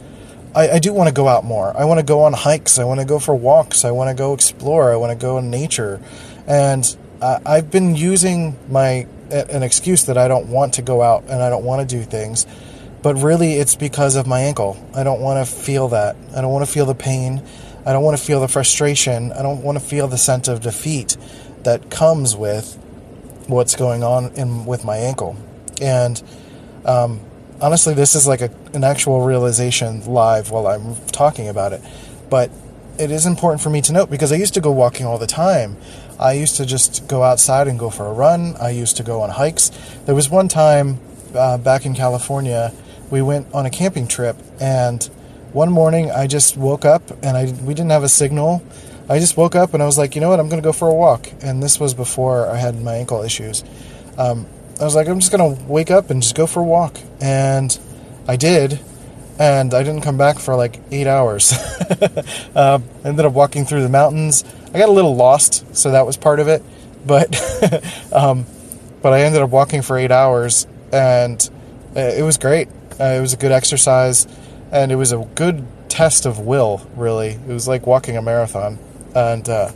I, 0.54 0.70
I 0.70 0.78
do 0.78 0.92
want 0.92 1.08
to 1.08 1.14
go 1.14 1.28
out 1.28 1.44
more. 1.44 1.76
I 1.76 1.84
want 1.84 1.98
to 1.98 2.06
go 2.06 2.22
on 2.22 2.32
hikes. 2.32 2.78
I 2.78 2.84
want 2.84 3.00
to 3.00 3.06
go 3.06 3.18
for 3.18 3.34
walks. 3.34 3.84
I 3.84 3.90
want 3.90 4.08
to 4.08 4.14
go 4.14 4.32
explore. 4.32 4.92
I 4.92 4.96
want 4.96 5.10
to 5.10 5.20
go 5.20 5.38
in 5.38 5.50
nature. 5.50 6.00
And 6.46 6.96
uh, 7.20 7.40
I've 7.44 7.70
been 7.70 7.94
using 7.94 8.56
my 8.68 9.06
an 9.30 9.62
excuse 9.62 10.06
that 10.06 10.18
I 10.18 10.26
don't 10.26 10.48
want 10.48 10.74
to 10.74 10.82
go 10.82 11.02
out 11.02 11.22
and 11.28 11.40
I 11.40 11.50
don't 11.50 11.64
want 11.64 11.88
to 11.88 11.96
do 11.96 12.02
things. 12.02 12.46
But 13.02 13.16
really, 13.16 13.54
it's 13.54 13.76
because 13.76 14.16
of 14.16 14.26
my 14.26 14.40
ankle. 14.40 14.76
I 14.94 15.04
don't 15.04 15.20
want 15.20 15.46
to 15.46 15.54
feel 15.54 15.88
that. 15.88 16.16
I 16.36 16.40
don't 16.40 16.52
want 16.52 16.66
to 16.66 16.70
feel 16.70 16.86
the 16.86 16.94
pain. 16.94 17.42
I 17.86 17.92
don't 17.92 18.04
want 18.04 18.18
to 18.18 18.22
feel 18.22 18.40
the 18.40 18.48
frustration. 18.48 19.32
I 19.32 19.42
don't 19.42 19.62
want 19.62 19.78
to 19.78 19.84
feel 19.84 20.06
the 20.06 20.18
sense 20.18 20.48
of 20.48 20.60
defeat 20.60 21.16
that 21.62 21.90
comes 21.90 22.36
with 22.36 22.76
what's 23.46 23.74
going 23.74 24.02
on 24.02 24.32
in 24.34 24.66
with 24.66 24.84
my 24.84 24.96
ankle. 24.96 25.36
And 25.80 26.22
um, 26.84 27.20
honestly, 27.60 27.94
this 27.94 28.14
is 28.14 28.26
like 28.26 28.42
a, 28.42 28.50
an 28.74 28.84
actual 28.84 29.22
realization 29.22 30.04
live 30.04 30.50
while 30.50 30.66
I'm 30.66 30.96
talking 31.06 31.48
about 31.48 31.72
it. 31.72 31.82
But 32.28 32.50
it 32.98 33.10
is 33.10 33.24
important 33.24 33.62
for 33.62 33.70
me 33.70 33.80
to 33.82 33.92
note 33.92 34.10
because 34.10 34.30
I 34.30 34.36
used 34.36 34.54
to 34.54 34.60
go 34.60 34.70
walking 34.70 35.06
all 35.06 35.18
the 35.18 35.26
time. 35.26 35.78
I 36.18 36.34
used 36.34 36.56
to 36.56 36.66
just 36.66 37.08
go 37.08 37.22
outside 37.22 37.66
and 37.66 37.78
go 37.78 37.88
for 37.88 38.06
a 38.06 38.12
run. 38.12 38.56
I 38.60 38.70
used 38.70 38.98
to 38.98 39.02
go 39.02 39.22
on 39.22 39.30
hikes. 39.30 39.70
There 40.04 40.14
was 40.14 40.28
one 40.28 40.48
time 40.48 41.00
uh, 41.34 41.56
back 41.56 41.86
in 41.86 41.94
California, 41.94 42.72
we 43.10 43.22
went 43.22 43.52
on 43.52 43.66
a 43.66 43.70
camping 43.70 44.06
trip, 44.06 44.36
and 44.60 45.02
one 45.52 45.70
morning 45.70 46.10
I 46.10 46.26
just 46.26 46.56
woke 46.56 46.84
up 46.84 47.10
and 47.22 47.36
I 47.36 47.46
we 47.64 47.74
didn't 47.74 47.90
have 47.90 48.04
a 48.04 48.08
signal. 48.08 48.62
I 49.08 49.18
just 49.18 49.36
woke 49.36 49.56
up 49.56 49.74
and 49.74 49.82
I 49.82 49.86
was 49.86 49.98
like, 49.98 50.14
you 50.14 50.20
know 50.20 50.30
what, 50.30 50.38
I'm 50.38 50.48
going 50.48 50.62
to 50.62 50.66
go 50.66 50.72
for 50.72 50.86
a 50.88 50.94
walk. 50.94 51.28
And 51.42 51.60
this 51.60 51.80
was 51.80 51.94
before 51.94 52.46
I 52.48 52.56
had 52.56 52.80
my 52.80 52.94
ankle 52.94 53.22
issues. 53.22 53.64
Um, 54.16 54.46
I 54.80 54.84
was 54.84 54.94
like, 54.94 55.08
I'm 55.08 55.18
just 55.18 55.32
going 55.32 55.56
to 55.56 55.62
wake 55.64 55.90
up 55.90 56.10
and 56.10 56.22
just 56.22 56.36
go 56.36 56.46
for 56.46 56.60
a 56.60 56.64
walk. 56.64 56.96
And 57.20 57.76
I 58.28 58.36
did. 58.36 58.78
And 59.36 59.74
I 59.74 59.82
didn't 59.82 60.02
come 60.02 60.16
back 60.16 60.38
for 60.38 60.54
like 60.54 60.78
eight 60.92 61.08
hours. 61.08 61.52
uh, 62.54 62.78
I 63.04 63.08
ended 63.08 63.24
up 63.24 63.32
walking 63.32 63.64
through 63.64 63.82
the 63.82 63.88
mountains. 63.88 64.44
I 64.72 64.78
got 64.78 64.88
a 64.88 64.92
little 64.92 65.16
lost, 65.16 65.74
so 65.74 65.90
that 65.90 66.06
was 66.06 66.16
part 66.16 66.38
of 66.38 66.46
it. 66.46 66.62
But, 67.04 67.34
um, 68.12 68.46
but 69.02 69.12
I 69.12 69.22
ended 69.22 69.42
up 69.42 69.50
walking 69.50 69.82
for 69.82 69.98
eight 69.98 70.12
hours, 70.12 70.68
and 70.92 71.50
uh, 71.96 72.00
it 72.00 72.22
was 72.22 72.38
great. 72.38 72.68
Uh, 73.00 73.16
it 73.16 73.20
was 73.20 73.32
a 73.32 73.36
good 73.36 73.52
exercise, 73.52 74.26
and 74.70 74.92
it 74.92 74.96
was 74.96 75.12
a 75.12 75.18
good 75.34 75.66
test 75.88 76.26
of 76.26 76.38
will. 76.38 76.86
Really, 76.94 77.30
it 77.30 77.48
was 77.48 77.66
like 77.66 77.86
walking 77.86 78.16
a 78.16 78.22
marathon, 78.22 78.78
and 79.14 79.48
uh, 79.48 79.70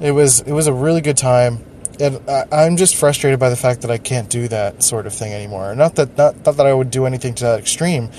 it 0.00 0.12
was 0.12 0.40
it 0.40 0.52
was 0.52 0.66
a 0.66 0.72
really 0.72 1.00
good 1.00 1.16
time 1.16 1.64
and 2.00 2.20
I, 2.28 2.64
am 2.64 2.76
just 2.76 2.96
frustrated 2.96 3.40
by 3.40 3.50
the 3.50 3.56
fact 3.56 3.82
that 3.82 3.90
I 3.90 3.98
can't 3.98 4.28
do 4.28 4.48
that 4.48 4.82
sort 4.82 5.06
of 5.06 5.14
thing 5.14 5.32
anymore. 5.32 5.74
Not 5.74 5.96
that 5.96 6.16
not, 6.16 6.36
not 6.46 6.56
that 6.56 6.66
I 6.66 6.72
would 6.72 6.90
do 6.90 7.06
anything 7.06 7.34
to 7.36 7.44
that 7.44 7.58
extreme, 7.58 8.10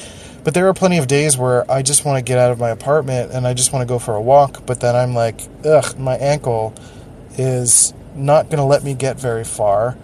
but 0.43 0.53
there 0.53 0.67
are 0.67 0.73
plenty 0.73 0.97
of 0.97 1.07
days 1.07 1.37
where 1.37 1.69
I 1.71 1.81
just 1.81 2.05
want 2.05 2.17
to 2.17 2.23
get 2.23 2.37
out 2.37 2.51
of 2.51 2.59
my 2.59 2.69
apartment 2.69 3.31
and 3.31 3.47
I 3.47 3.53
just 3.53 3.71
want 3.71 3.87
to 3.87 3.91
go 3.91 3.99
for 3.99 4.15
a 4.15 4.21
walk. 4.21 4.65
But 4.65 4.81
then 4.81 4.95
I'm 4.95 5.13
like, 5.13 5.41
ugh, 5.63 5.97
my 5.97 6.15
ankle 6.17 6.73
is 7.37 7.93
not 8.15 8.45
going 8.45 8.57
to 8.57 8.63
let 8.63 8.83
me 8.83 8.93
get 8.93 9.17
very 9.17 9.45
far, 9.45 9.97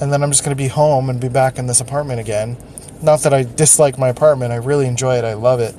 and 0.00 0.12
then 0.12 0.22
I'm 0.22 0.30
just 0.30 0.44
going 0.44 0.56
to 0.56 0.62
be 0.62 0.68
home 0.68 1.08
and 1.08 1.20
be 1.20 1.28
back 1.28 1.58
in 1.58 1.66
this 1.66 1.80
apartment 1.80 2.20
again. 2.20 2.56
Not 3.02 3.20
that 3.22 3.34
I 3.34 3.42
dislike 3.42 3.98
my 3.98 4.08
apartment; 4.08 4.52
I 4.52 4.56
really 4.56 4.86
enjoy 4.86 5.16
it. 5.16 5.24
I 5.24 5.34
love 5.34 5.60
it, 5.60 5.74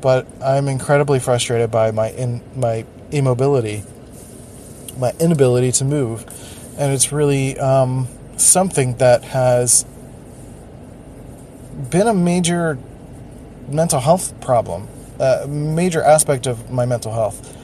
but 0.00 0.26
I'm 0.42 0.68
incredibly 0.68 1.20
frustrated 1.20 1.70
by 1.70 1.90
my 1.90 2.10
in 2.10 2.42
my 2.56 2.84
immobility, 3.10 3.84
my 4.98 5.12
inability 5.20 5.72
to 5.72 5.84
move 5.84 6.24
and 6.76 6.92
it's 6.92 7.12
really 7.12 7.58
um, 7.58 8.08
something 8.36 8.96
that 8.96 9.22
has 9.24 9.84
been 11.90 12.06
a 12.06 12.14
major 12.14 12.78
mental 13.68 14.00
health 14.00 14.38
problem, 14.40 14.88
a 15.20 15.46
major 15.46 16.02
aspect 16.02 16.46
of 16.46 16.70
my 16.70 16.84
mental 16.84 17.12
health. 17.12 17.56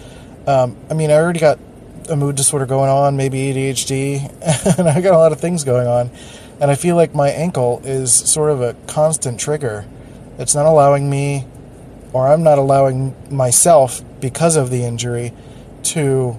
Um, 0.48 0.76
I 0.88 0.94
mean, 0.94 1.10
I 1.10 1.14
already 1.14 1.40
got 1.40 1.58
a 2.08 2.16
mood 2.16 2.36
disorder 2.36 2.66
going 2.66 2.90
on, 2.90 3.16
maybe 3.16 3.38
ADHD, 3.52 4.78
and 4.78 4.88
I 4.88 5.00
got 5.00 5.14
a 5.14 5.18
lot 5.18 5.32
of 5.32 5.40
things 5.40 5.64
going 5.64 5.86
on. 5.86 6.10
And 6.60 6.70
I 6.70 6.74
feel 6.74 6.94
like 6.94 7.14
my 7.14 7.30
ankle 7.30 7.80
is 7.84 8.12
sort 8.12 8.50
of 8.50 8.60
a 8.60 8.74
constant 8.86 9.40
trigger. 9.40 9.86
It's 10.38 10.54
not 10.54 10.66
allowing 10.66 11.08
me, 11.08 11.46
or 12.12 12.28
I'm 12.28 12.42
not 12.42 12.58
allowing 12.58 13.14
myself, 13.34 14.02
because 14.20 14.56
of 14.56 14.70
the 14.70 14.84
injury, 14.84 15.32
to 15.84 16.36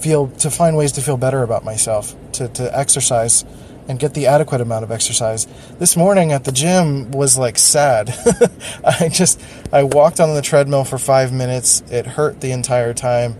feel 0.00 0.28
to 0.28 0.50
find 0.50 0.76
ways 0.76 0.92
to 0.92 1.00
feel 1.00 1.16
better 1.16 1.42
about 1.42 1.64
myself, 1.64 2.14
to, 2.32 2.48
to 2.48 2.78
exercise 2.78 3.44
and 3.88 3.98
get 3.98 4.14
the 4.14 4.26
adequate 4.26 4.60
amount 4.60 4.84
of 4.84 4.90
exercise. 4.90 5.46
This 5.78 5.96
morning 5.96 6.32
at 6.32 6.44
the 6.44 6.52
gym 6.52 7.10
was 7.10 7.38
like 7.38 7.58
sad. 7.58 8.14
I 8.84 9.08
just 9.08 9.40
I 9.72 9.84
walked 9.84 10.20
on 10.20 10.34
the 10.34 10.42
treadmill 10.42 10.84
for 10.84 10.98
5 10.98 11.32
minutes. 11.32 11.82
It 11.90 12.06
hurt 12.06 12.40
the 12.40 12.52
entire 12.52 12.94
time. 12.94 13.36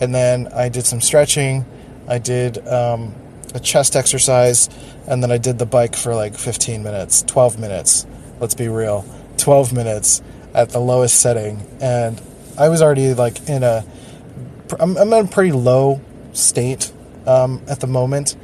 And 0.00 0.14
then 0.14 0.48
I 0.48 0.68
did 0.68 0.86
some 0.86 1.00
stretching. 1.00 1.64
I 2.06 2.18
did 2.18 2.66
um, 2.66 3.14
a 3.58 3.60
chest 3.60 3.96
exercise 3.96 4.68
and 5.06 5.22
then 5.22 5.30
I 5.30 5.38
did 5.38 5.58
the 5.58 5.66
bike 5.66 5.96
for 5.96 6.14
like 6.14 6.36
15 6.36 6.82
minutes, 6.82 7.22
12 7.22 7.58
minutes. 7.58 8.06
Let's 8.40 8.54
be 8.54 8.68
real. 8.68 9.04
12 9.36 9.72
minutes 9.72 10.22
at 10.54 10.70
the 10.70 10.78
lowest 10.78 11.20
setting 11.20 11.66
and 11.80 12.20
I 12.58 12.68
was 12.68 12.82
already 12.82 13.14
like 13.14 13.48
in 13.48 13.62
a 13.62 13.84
I'm, 14.78 14.96
I'm 14.96 15.12
in 15.12 15.24
a 15.26 15.28
pretty 15.28 15.52
low 15.52 16.00
state 16.32 16.92
um, 17.26 17.62
at 17.68 17.80
the 17.80 17.86
moment, 17.86 18.36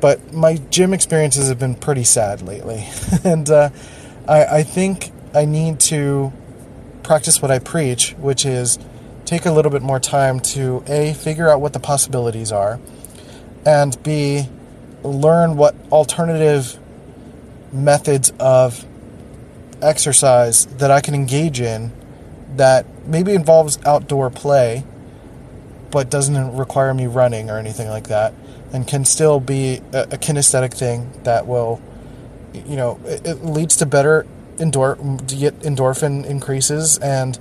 but 0.00 0.32
my 0.32 0.56
gym 0.70 0.92
experiences 0.92 1.48
have 1.48 1.58
been 1.58 1.74
pretty 1.74 2.04
sad 2.04 2.42
lately, 2.42 2.86
and 3.24 3.48
uh, 3.48 3.70
I, 4.28 4.44
I 4.44 4.62
think 4.62 5.12
I 5.34 5.44
need 5.44 5.80
to 5.80 6.32
practice 7.02 7.40
what 7.40 7.50
I 7.50 7.58
preach, 7.58 8.12
which 8.18 8.44
is 8.44 8.78
take 9.24 9.46
a 9.46 9.50
little 9.50 9.70
bit 9.70 9.82
more 9.82 10.00
time 10.00 10.40
to 10.40 10.82
a 10.86 11.14
figure 11.14 11.48
out 11.48 11.60
what 11.60 11.72
the 11.72 11.80
possibilities 11.80 12.52
are, 12.52 12.80
and 13.66 14.02
b 14.02 14.48
learn 15.02 15.56
what 15.56 15.74
alternative 15.92 16.78
methods 17.72 18.32
of 18.40 18.84
exercise 19.82 20.66
that 20.66 20.90
I 20.90 21.00
can 21.00 21.14
engage 21.14 21.60
in 21.60 21.92
that 22.56 22.86
maybe 23.06 23.34
involves 23.34 23.78
outdoor 23.84 24.30
play 24.30 24.84
but 25.90 26.10
doesn't 26.10 26.56
require 26.56 26.92
me 26.94 27.06
running 27.06 27.48
or 27.50 27.58
anything 27.58 27.88
like 27.88 28.08
that, 28.08 28.34
and 28.72 28.86
can 28.86 29.04
still 29.04 29.40
be 29.40 29.80
a, 29.92 30.02
a 30.02 30.18
kinesthetic 30.18 30.74
thing 30.74 31.10
that 31.22 31.46
will, 31.46 31.80
you 32.52 32.76
know, 32.76 32.98
it, 33.04 33.24
it 33.26 33.44
leads 33.44 33.76
to 33.76 33.86
better 33.86 34.26
endor- 34.58 34.96
endorphin 34.96 36.26
increases, 36.26 36.98
and 36.98 37.38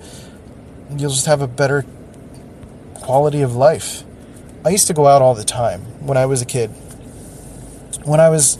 you'll 0.91 1.10
just 1.10 1.25
have 1.25 1.41
a 1.41 1.48
better 1.48 1.86
quality 2.96 3.41
of 3.41 3.55
life. 3.55 4.03
I 4.65 4.69
used 4.69 4.88
to 4.88 4.95
go 4.95 5.05
out 5.05 5.22
all 5.22 5.36
the 5.36 5.43
time 5.43 5.81
when 6.07 6.17
I 6.17 6.25
was 6.25 6.41
a 6.41 6.45
kid. 6.45 6.72
When 8.03 8.19
I 8.19 8.29
was, 8.29 8.55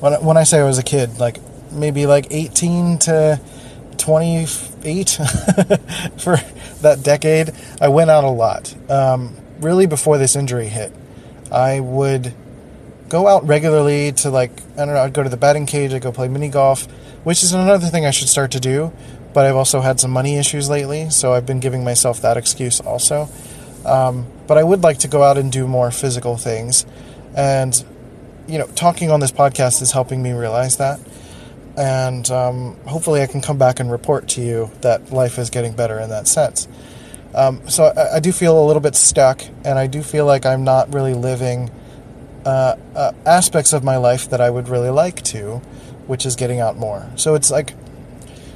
when 0.00 0.12
when 0.22 0.36
I 0.36 0.44
say 0.44 0.60
I 0.60 0.64
was 0.64 0.76
a 0.76 0.82
kid, 0.82 1.18
like 1.18 1.38
maybe 1.72 2.04
like 2.04 2.26
18 2.30 2.98
to 2.98 3.40
28 3.96 5.08
for 6.18 6.36
that 6.82 7.00
decade, 7.02 7.52
I 7.80 7.88
went 7.88 8.10
out 8.10 8.24
a 8.24 8.28
lot. 8.28 8.74
Um, 8.90 9.34
really, 9.58 9.86
before 9.86 10.18
this 10.18 10.36
injury 10.36 10.68
hit, 10.68 10.92
I 11.50 11.80
would 11.80 12.34
go 13.08 13.26
out 13.26 13.46
regularly 13.46 14.12
to 14.12 14.28
like 14.28 14.50
I 14.74 14.84
don't 14.84 14.88
know. 14.88 15.00
I'd 15.00 15.14
go 15.14 15.22
to 15.22 15.30
the 15.30 15.38
batting 15.38 15.64
cage. 15.64 15.94
I'd 15.94 16.02
go 16.02 16.12
play 16.12 16.28
mini 16.28 16.50
golf, 16.50 16.84
which 17.24 17.42
is 17.42 17.54
another 17.54 17.86
thing 17.86 18.04
I 18.04 18.10
should 18.10 18.28
start 18.28 18.50
to 18.50 18.60
do. 18.60 18.92
But 19.32 19.46
I've 19.46 19.56
also 19.56 19.80
had 19.80 20.00
some 20.00 20.10
money 20.10 20.36
issues 20.36 20.68
lately, 20.68 21.08
so 21.08 21.32
I've 21.32 21.46
been 21.46 21.60
giving 21.60 21.82
myself 21.82 22.20
that 22.20 22.36
excuse 22.36 22.78
also. 22.80 23.30
Um, 23.86 24.26
but 24.46 24.58
I 24.58 24.64
would 24.64 24.82
like 24.82 24.98
to 24.98 25.08
go 25.08 25.22
out 25.22 25.38
and 25.38 25.50
do 25.50 25.66
more 25.66 25.90
physical 25.90 26.36
things, 26.36 26.84
and 27.36 27.84
you 28.46 28.58
know, 28.58 28.66
talking 28.74 29.10
on 29.10 29.20
this 29.20 29.32
podcast 29.32 29.82
is 29.82 29.92
helping 29.92 30.22
me 30.22 30.32
realize 30.32 30.76
that 30.76 31.00
and 31.76 32.30
um, 32.30 32.76
hopefully 32.86 33.22
I 33.22 33.26
can 33.26 33.42
come 33.42 33.58
back 33.58 33.80
and 33.80 33.90
report 33.90 34.28
to 34.30 34.40
you 34.40 34.70
that 34.80 35.12
life 35.12 35.38
is 35.38 35.50
getting 35.50 35.74
better 35.74 36.00
in 36.00 36.08
that 36.08 36.26
sense. 36.26 36.66
Um, 37.34 37.68
so 37.68 37.84
I, 37.84 38.16
I, 38.16 38.20
do 38.20 38.32
feel 38.32 38.58
a 38.58 38.64
little 38.64 38.80
bit 38.80 38.94
stuck, 38.94 39.42
and 39.62 39.78
I 39.78 39.86
do 39.86 40.02
feel 40.02 40.24
like 40.24 40.46
I'm 40.46 40.64
not 40.64 40.94
really 40.94 41.12
living 41.12 41.70
uh, 42.46 42.76
uh, 42.94 43.12
aspects 43.26 43.74
of 43.74 43.84
my 43.84 43.98
life 43.98 44.30
that 44.30 44.40
I 44.40 44.48
would 44.48 44.68
really 44.68 44.88
like 44.88 45.22
to, 45.24 45.58
which 46.06 46.24
is 46.24 46.34
getting 46.34 46.60
out 46.60 46.78
more. 46.78 47.10
So 47.16 47.34
it's 47.34 47.50
like 47.50 47.74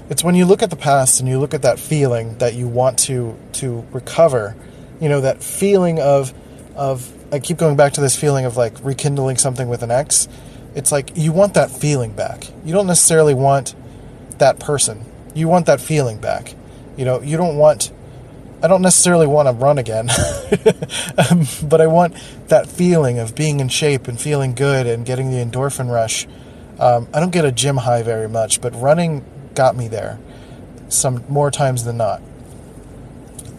it's 0.08 0.24
when 0.24 0.34
you 0.34 0.46
look 0.46 0.62
at 0.62 0.70
the 0.70 0.76
past 0.76 1.20
and 1.20 1.28
you 1.28 1.38
look 1.38 1.52
at 1.52 1.60
that 1.60 1.78
feeling 1.78 2.38
that 2.38 2.54
you 2.54 2.68
want 2.68 2.98
to 3.00 3.36
to 3.54 3.86
recover, 3.92 4.56
you 5.00 5.08
know, 5.08 5.20
that 5.20 5.42
feeling 5.42 5.98
of 5.98 6.32
of 6.76 7.12
I 7.32 7.38
keep 7.38 7.58
going 7.58 7.76
back 7.76 7.94
to 7.94 8.00
this 8.00 8.16
feeling 8.16 8.44
of 8.44 8.56
like 8.56 8.74
rekindling 8.82 9.36
something 9.36 9.68
with 9.68 9.82
an 9.82 9.90
ex 9.90 10.28
it's 10.74 10.92
like 10.92 11.16
you 11.16 11.32
want 11.32 11.54
that 11.54 11.70
feeling 11.70 12.12
back. 12.12 12.46
You 12.64 12.72
don't 12.72 12.86
necessarily 12.86 13.34
want 13.34 13.74
that 14.38 14.60
person. 14.60 15.04
You 15.34 15.48
want 15.48 15.66
that 15.66 15.80
feeling 15.80 16.18
back. 16.18 16.54
You 16.96 17.04
know, 17.04 17.20
you 17.20 17.36
don't 17.36 17.56
want 17.56 17.92
I 18.62 18.68
don't 18.68 18.82
necessarily 18.82 19.26
want 19.26 19.48
to 19.48 19.52
run 19.52 19.78
again, 19.78 20.10
um, 21.30 21.46
but 21.62 21.80
I 21.80 21.86
want 21.86 22.14
that 22.48 22.66
feeling 22.66 23.18
of 23.18 23.34
being 23.34 23.58
in 23.58 23.68
shape 23.68 24.06
and 24.06 24.20
feeling 24.20 24.54
good 24.54 24.86
and 24.86 25.06
getting 25.06 25.30
the 25.30 25.38
endorphin 25.38 25.90
rush. 25.90 26.26
Um, 26.78 27.08
I 27.14 27.20
don't 27.20 27.30
get 27.30 27.46
a 27.46 27.52
gym 27.52 27.78
high 27.78 28.02
very 28.02 28.28
much, 28.28 28.60
but 28.60 28.78
running 28.78 29.24
got 29.54 29.76
me 29.76 29.88
there 29.88 30.18
some 30.90 31.24
more 31.26 31.50
times 31.50 31.84
than 31.84 31.96
not. 31.96 32.20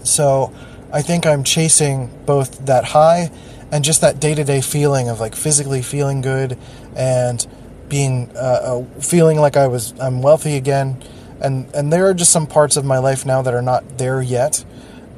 So 0.03 0.53
I 0.93 1.01
think 1.01 1.25
I'm 1.25 1.43
chasing 1.43 2.09
both 2.25 2.65
that 2.65 2.85
high 2.85 3.31
and 3.71 3.83
just 3.83 4.01
that 4.01 4.19
day 4.19 4.35
to 4.35 4.43
day 4.43 4.61
feeling 4.61 5.09
of 5.09 5.19
like 5.19 5.35
physically 5.35 5.81
feeling 5.81 6.21
good 6.21 6.57
and 6.95 7.47
being 7.91 8.31
uh, 8.35 8.39
uh, 8.39 8.99
feeling 9.01 9.39
like 9.39 9.57
I 9.57 9.67
was 9.67 9.93
I'm 9.99 10.21
wealthy 10.21 10.55
again, 10.55 11.03
and 11.41 11.69
and 11.75 11.91
there 11.91 12.07
are 12.07 12.13
just 12.13 12.31
some 12.31 12.47
parts 12.47 12.77
of 12.77 12.85
my 12.85 12.97
life 12.97 13.25
now 13.25 13.41
that 13.41 13.53
are 13.53 13.61
not 13.61 13.97
there 13.97 14.21
yet, 14.21 14.63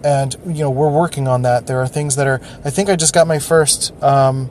and 0.03 0.35
you 0.45 0.63
know 0.63 0.71
we're 0.71 0.91
working 0.91 1.27
on 1.27 1.43
that. 1.43 1.67
There 1.67 1.79
are 1.79 1.87
things 1.87 2.15
that 2.15 2.27
are. 2.27 2.41
I 2.65 2.71
think 2.71 2.89
I 2.89 2.95
just 2.95 3.13
got 3.13 3.27
my 3.27 3.39
first. 3.39 3.93
Um, 4.03 4.49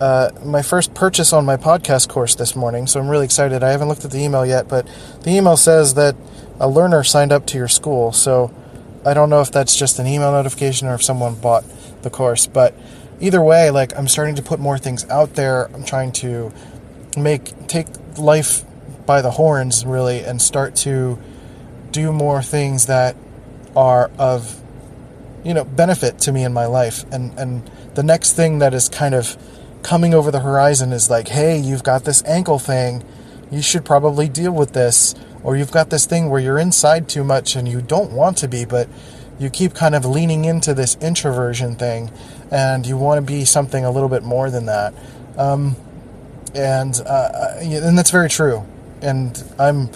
uh, 0.00 0.28
my 0.44 0.60
first 0.60 0.92
purchase 0.92 1.32
on 1.32 1.44
my 1.44 1.56
podcast 1.56 2.08
course 2.08 2.34
this 2.34 2.56
morning, 2.56 2.86
so 2.86 2.98
I'm 2.98 3.08
really 3.08 3.24
excited. 3.24 3.62
I 3.62 3.70
haven't 3.70 3.88
looked 3.88 4.04
at 4.04 4.10
the 4.10 4.18
email 4.18 4.44
yet, 4.44 4.66
but 4.68 4.88
the 5.22 5.30
email 5.30 5.56
says 5.56 5.94
that 5.94 6.16
a 6.58 6.68
learner 6.68 7.04
signed 7.04 7.30
up 7.30 7.46
to 7.46 7.58
your 7.58 7.68
school. 7.68 8.10
So 8.10 8.52
I 9.06 9.14
don't 9.14 9.30
know 9.30 9.40
if 9.40 9.52
that's 9.52 9.76
just 9.76 9.98
an 9.98 10.06
email 10.06 10.32
notification 10.32 10.88
or 10.88 10.94
if 10.94 11.02
someone 11.02 11.34
bought 11.34 11.64
the 12.02 12.10
course, 12.10 12.46
but 12.46 12.74
either 13.20 13.42
way, 13.42 13.70
like 13.70 13.96
I'm 13.96 14.08
starting 14.08 14.34
to 14.36 14.42
put 14.42 14.60
more 14.60 14.78
things 14.78 15.08
out 15.08 15.34
there. 15.34 15.66
I'm 15.74 15.84
trying 15.84 16.12
to 16.12 16.52
make 17.16 17.66
take 17.68 17.86
life 18.18 18.64
by 19.06 19.22
the 19.22 19.32
horns 19.32 19.84
really 19.84 20.24
and 20.24 20.40
start 20.40 20.74
to 20.74 21.18
do 21.92 22.12
more 22.12 22.42
things 22.42 22.86
that 22.86 23.16
are 23.76 24.10
of 24.18 24.60
you 25.44 25.54
know 25.54 25.64
benefit 25.64 26.18
to 26.20 26.32
me 26.32 26.44
in 26.44 26.52
my 26.52 26.66
life. 26.66 27.04
And 27.12 27.38
and 27.38 27.70
the 27.94 28.02
next 28.02 28.32
thing 28.32 28.58
that 28.58 28.74
is 28.74 28.88
kind 28.88 29.14
of 29.14 29.36
coming 29.82 30.14
over 30.14 30.30
the 30.30 30.40
horizon 30.40 30.92
is 30.92 31.10
like 31.10 31.28
hey 31.28 31.58
you've 31.58 31.84
got 31.84 32.04
this 32.04 32.22
ankle 32.24 32.58
thing. 32.58 33.04
You 33.50 33.62
should 33.62 33.84
probably 33.84 34.28
deal 34.28 34.52
with 34.52 34.72
this 34.72 35.14
or 35.44 35.56
you've 35.56 35.70
got 35.70 35.90
this 35.90 36.06
thing 36.06 36.28
where 36.28 36.40
you're 36.40 36.58
inside 36.58 37.08
too 37.08 37.22
much 37.22 37.54
and 37.54 37.68
you 37.68 37.80
don't 37.80 38.10
want 38.10 38.36
to 38.38 38.48
be 38.48 38.64
but 38.64 38.88
you 39.38 39.50
keep 39.50 39.74
kind 39.74 39.94
of 39.94 40.04
leaning 40.04 40.44
into 40.44 40.74
this 40.74 40.96
introversion 40.96 41.76
thing 41.76 42.10
and 42.50 42.86
you 42.86 42.96
want 42.96 43.18
to 43.18 43.22
be 43.22 43.44
something 43.44 43.84
a 43.84 43.90
little 43.90 44.08
bit 44.08 44.22
more 44.22 44.50
than 44.50 44.66
that 44.66 44.92
um, 45.36 45.76
and 46.54 47.00
uh, 47.04 47.56
and 47.60 47.98
that's 47.98 48.10
very 48.10 48.28
true. 48.28 48.64
And 49.02 49.42
I'm 49.58 49.90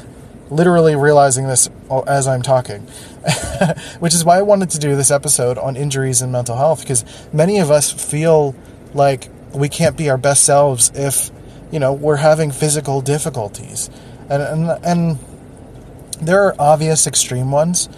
literally 0.51 0.97
realizing 0.97 1.47
this 1.47 1.71
as 2.07 2.27
I'm 2.27 2.43
talking, 2.43 2.81
which 4.01 4.15
is 4.15 4.25
why 4.25 4.39
I 4.39 4.43
wanted 4.43 4.71
to 4.71 4.79
do 4.79 4.97
this 4.97 5.11
episode 5.11 5.59
on 5.59 5.77
injuries 5.77 6.21
and 6.21 6.33
mental 6.33 6.57
health 6.57 6.81
because 6.81 7.05
many 7.33 7.59
of 7.59 7.71
us 7.71 7.93
feel 7.93 8.55
like 8.95 9.29
we 9.55 9.69
can't 9.69 9.97
be 9.97 10.11
our 10.11 10.19
best 10.19 10.45
selves 10.45 10.91
if 10.95 11.31
you 11.71 11.79
know 11.79 11.93
we're 11.93 12.17
having 12.17 12.51
physical 12.51 13.01
difficulties, 13.01 13.89
and 14.29 14.43
and 14.43 14.85
and 14.85 15.19
there 16.21 16.43
are 16.45 16.55
obvious 16.59 17.07
extreme 17.07 17.51
ones. 17.51 17.89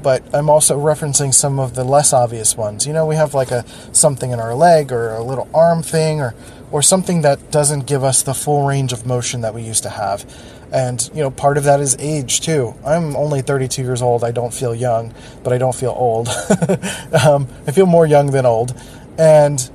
But 0.00 0.22
I'm 0.32 0.48
also 0.48 0.78
referencing 0.78 1.34
some 1.34 1.58
of 1.58 1.74
the 1.74 1.82
less 1.82 2.12
obvious 2.12 2.56
ones. 2.56 2.86
You 2.86 2.92
know, 2.92 3.04
we 3.04 3.16
have 3.16 3.34
like 3.34 3.50
a 3.50 3.64
something 3.92 4.30
in 4.30 4.38
our 4.38 4.54
leg 4.54 4.92
or 4.92 5.14
a 5.14 5.24
little 5.24 5.48
arm 5.52 5.82
thing 5.82 6.20
or 6.20 6.36
or 6.70 6.82
something 6.82 7.22
that 7.22 7.50
doesn't 7.50 7.86
give 7.86 8.04
us 8.04 8.22
the 8.22 8.34
full 8.34 8.66
range 8.66 8.92
of 8.92 9.06
motion 9.06 9.40
that 9.40 9.54
we 9.54 9.62
used 9.62 9.82
to 9.82 9.90
have. 9.90 10.24
And, 10.70 11.08
you 11.14 11.22
know, 11.22 11.30
part 11.30 11.56
of 11.56 11.64
that 11.64 11.80
is 11.80 11.96
age 11.98 12.42
too. 12.42 12.74
I'm 12.84 13.16
only 13.16 13.40
32 13.40 13.82
years 13.82 14.02
old. 14.02 14.22
I 14.22 14.32
don't 14.32 14.52
feel 14.52 14.74
young, 14.74 15.14
but 15.42 15.52
I 15.52 15.58
don't 15.58 15.74
feel 15.74 15.94
old. 15.96 16.28
um, 17.26 17.48
I 17.66 17.72
feel 17.72 17.86
more 17.86 18.06
young 18.06 18.30
than 18.30 18.44
old. 18.44 18.78
And, 19.18 19.70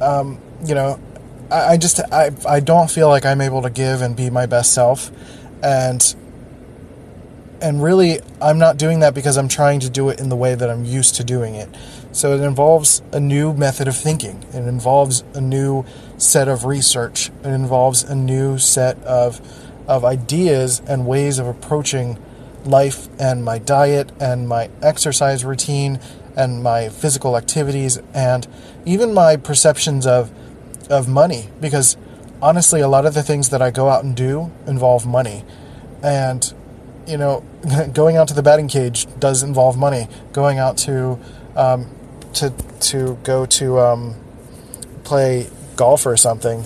um, 0.00 0.38
you 0.64 0.74
know, 0.74 1.00
I, 1.50 1.72
I 1.72 1.76
just, 1.78 2.00
I, 2.12 2.32
I 2.46 2.60
don't 2.60 2.90
feel 2.90 3.08
like 3.08 3.24
I'm 3.24 3.40
able 3.40 3.62
to 3.62 3.70
give 3.70 4.02
and 4.02 4.14
be 4.14 4.28
my 4.28 4.44
best 4.44 4.74
self. 4.74 5.10
And, 5.62 6.14
and 7.60 7.82
really, 7.82 8.20
I'm 8.40 8.58
not 8.58 8.76
doing 8.76 9.00
that 9.00 9.14
because 9.14 9.36
I'm 9.36 9.48
trying 9.48 9.80
to 9.80 9.90
do 9.90 10.08
it 10.08 10.20
in 10.20 10.28
the 10.28 10.36
way 10.36 10.54
that 10.54 10.68
I'm 10.68 10.84
used 10.84 11.14
to 11.16 11.24
doing 11.24 11.54
it. 11.54 11.68
So 12.12 12.34
it 12.34 12.40
involves 12.40 13.02
a 13.12 13.20
new 13.20 13.52
method 13.52 13.88
of 13.88 13.96
thinking. 13.96 14.42
It 14.52 14.66
involves 14.66 15.22
a 15.34 15.40
new 15.40 15.84
set 16.18 16.48
of 16.48 16.64
research. 16.64 17.30
It 17.44 17.48
involves 17.48 18.02
a 18.02 18.14
new 18.14 18.58
set 18.58 19.02
of 19.02 19.40
of 19.86 20.04
ideas 20.04 20.82
and 20.88 21.06
ways 21.06 21.38
of 21.38 21.46
approaching 21.46 22.18
life 22.64 23.08
and 23.20 23.44
my 23.44 23.58
diet 23.58 24.10
and 24.18 24.48
my 24.48 24.68
exercise 24.82 25.44
routine 25.44 26.00
and 26.36 26.62
my 26.62 26.88
physical 26.88 27.36
activities 27.36 27.98
and 28.12 28.46
even 28.84 29.14
my 29.14 29.36
perceptions 29.36 30.06
of 30.06 30.30
of 30.90 31.08
money 31.08 31.48
because 31.60 31.96
honestly 32.42 32.80
a 32.80 32.88
lot 32.88 33.06
of 33.06 33.14
the 33.14 33.22
things 33.22 33.50
that 33.50 33.62
I 33.62 33.70
go 33.70 33.88
out 33.88 34.04
and 34.04 34.16
do 34.16 34.50
involve 34.66 35.06
money 35.06 35.44
and 36.02 36.52
you 37.06 37.16
know 37.16 37.44
going 37.92 38.16
out 38.16 38.28
to 38.28 38.34
the 38.34 38.42
batting 38.42 38.68
cage 38.68 39.06
does 39.18 39.42
involve 39.42 39.76
money 39.76 40.08
going 40.32 40.58
out 40.58 40.76
to 40.78 41.18
um, 41.54 41.90
to 42.34 42.50
to 42.80 43.18
go 43.22 43.46
to 43.46 43.78
um, 43.78 44.14
play 45.04 45.48
golf 45.76 46.06
or 46.06 46.16
something 46.16 46.64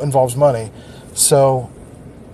involves 0.00 0.36
money. 0.36 0.70
So 1.14 1.70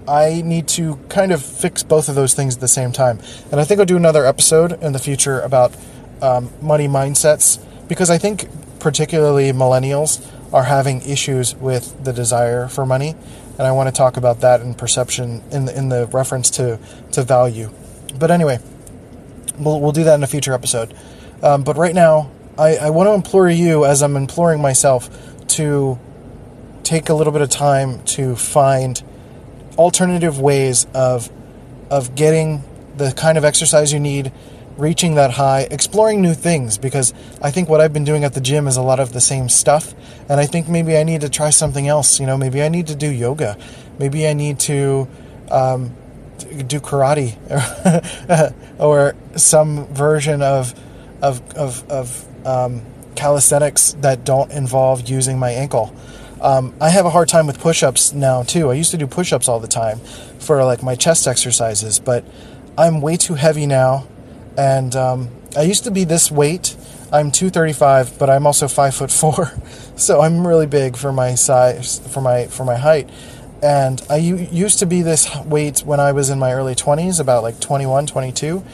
I 0.08 0.42
need 0.42 0.68
to 0.68 0.96
kind 1.08 1.32
of 1.32 1.44
fix 1.44 1.82
both 1.82 2.08
of 2.08 2.14
those 2.14 2.34
things 2.34 2.54
at 2.54 2.60
the 2.60 2.68
same 2.68 2.92
time. 2.92 3.20
And 3.50 3.60
I 3.60 3.64
think 3.64 3.80
I'll 3.80 3.86
do 3.86 3.96
another 3.96 4.24
episode 4.24 4.82
in 4.82 4.92
the 4.92 4.98
future 4.98 5.40
about 5.40 5.74
um, 6.22 6.50
money 6.60 6.88
mindsets 6.88 7.62
because 7.88 8.10
I 8.10 8.18
think 8.18 8.48
particularly 8.78 9.52
millennials 9.52 10.26
are 10.52 10.64
having 10.64 11.02
issues 11.02 11.54
with 11.54 12.02
the 12.04 12.12
desire 12.12 12.66
for 12.68 12.86
money. 12.86 13.14
And 13.60 13.66
I 13.66 13.72
want 13.72 13.88
to 13.88 13.92
talk 13.92 14.16
about 14.16 14.40
that 14.40 14.62
in 14.62 14.72
perception 14.72 15.42
in 15.50 15.66
the, 15.66 15.76
in 15.76 15.90
the 15.90 16.06
reference 16.06 16.48
to, 16.52 16.78
to 17.12 17.22
value. 17.22 17.70
But 18.18 18.30
anyway, 18.30 18.58
we'll, 19.58 19.82
we'll 19.82 19.92
do 19.92 20.04
that 20.04 20.14
in 20.14 20.22
a 20.22 20.26
future 20.26 20.54
episode. 20.54 20.94
Um, 21.42 21.62
but 21.62 21.76
right 21.76 21.94
now, 21.94 22.30
I, 22.56 22.76
I 22.76 22.88
want 22.88 23.08
to 23.08 23.12
implore 23.12 23.50
you, 23.50 23.84
as 23.84 24.02
I'm 24.02 24.16
imploring 24.16 24.62
myself, 24.62 25.10
to 25.48 25.98
take 26.84 27.10
a 27.10 27.12
little 27.12 27.34
bit 27.34 27.42
of 27.42 27.50
time 27.50 28.02
to 28.04 28.34
find 28.34 29.02
alternative 29.76 30.40
ways 30.40 30.86
of 30.94 31.30
of 31.90 32.14
getting 32.14 32.64
the 32.96 33.12
kind 33.12 33.36
of 33.36 33.44
exercise 33.44 33.92
you 33.92 34.00
need, 34.00 34.32
reaching 34.76 35.14
that 35.14 35.32
high, 35.32 35.68
exploring 35.70 36.22
new 36.22 36.34
things 36.34 36.78
because 36.78 37.12
I 37.42 37.50
think 37.50 37.68
what 37.68 37.80
I've 37.80 37.92
been 37.92 38.04
doing 38.04 38.24
at 38.24 38.34
the 38.34 38.40
gym 38.40 38.66
is 38.66 38.76
a 38.76 38.82
lot 38.82 39.00
of 39.00 39.12
the 39.12 39.20
same 39.20 39.48
stuff 39.48 39.94
and 40.28 40.40
I 40.40 40.46
think 40.46 40.68
maybe 40.68 40.96
I 40.96 41.02
need 41.02 41.20
to 41.22 41.28
try 41.28 41.50
something 41.50 41.88
else, 41.88 42.20
you 42.20 42.26
know, 42.26 42.36
maybe 42.36 42.62
I 42.62 42.68
need 42.68 42.86
to 42.86 42.94
do 42.94 43.10
yoga. 43.10 43.58
Maybe 43.98 44.26
I 44.26 44.32
need 44.32 44.58
to 44.60 45.08
um, 45.50 45.94
do 46.66 46.80
karate 46.80 47.36
or, 48.78 49.14
some 49.36 49.86
version 49.88 50.42
of 50.42 50.74
of 51.22 51.40
of, 51.56 51.88
of 51.88 52.46
um, 52.46 52.82
calisthenics 53.14 53.92
that 54.00 54.24
don't 54.24 54.50
involve 54.50 55.08
using 55.08 55.38
my 55.38 55.50
ankle. 55.50 55.94
Um, 56.40 56.74
I 56.80 56.88
have 56.88 57.04
a 57.04 57.10
hard 57.10 57.28
time 57.28 57.46
with 57.46 57.60
push-ups 57.60 58.12
now 58.12 58.42
too. 58.42 58.70
I 58.70 58.74
used 58.74 58.90
to 58.92 58.96
do 58.96 59.06
push-ups 59.06 59.46
all 59.46 59.60
the 59.60 59.68
time 59.68 59.98
for 60.38 60.64
like 60.64 60.82
my 60.82 60.94
chest 60.94 61.26
exercises, 61.28 62.00
but 62.00 62.24
I'm 62.78 63.00
way 63.00 63.16
too 63.16 63.34
heavy 63.34 63.66
now, 63.66 64.06
and 64.56 64.94
um, 64.96 65.30
I 65.56 65.62
used 65.62 65.84
to 65.84 65.90
be 65.90 66.04
this 66.04 66.30
weight. 66.30 66.76
I'm 67.12 67.32
235, 67.32 68.18
but 68.18 68.30
I'm 68.30 68.46
also 68.46 68.68
five 68.68 68.94
foot 68.94 69.10
four, 69.10 69.52
so 69.96 70.20
I'm 70.20 70.46
really 70.46 70.66
big 70.66 70.96
for 70.96 71.12
my 71.12 71.34
size, 71.34 71.98
for 72.08 72.20
my 72.20 72.46
for 72.46 72.64
my 72.64 72.76
height. 72.76 73.08
And 73.62 74.00
I 74.08 74.16
u- 74.16 74.48
used 74.50 74.78
to 74.78 74.86
be 74.86 75.02
this 75.02 75.28
weight 75.44 75.80
when 75.80 76.00
I 76.00 76.12
was 76.12 76.30
in 76.30 76.38
my 76.38 76.52
early 76.52 76.74
20s, 76.74 77.20
about 77.20 77.42
like 77.42 77.60
21, 77.60 78.06
22 78.06 78.64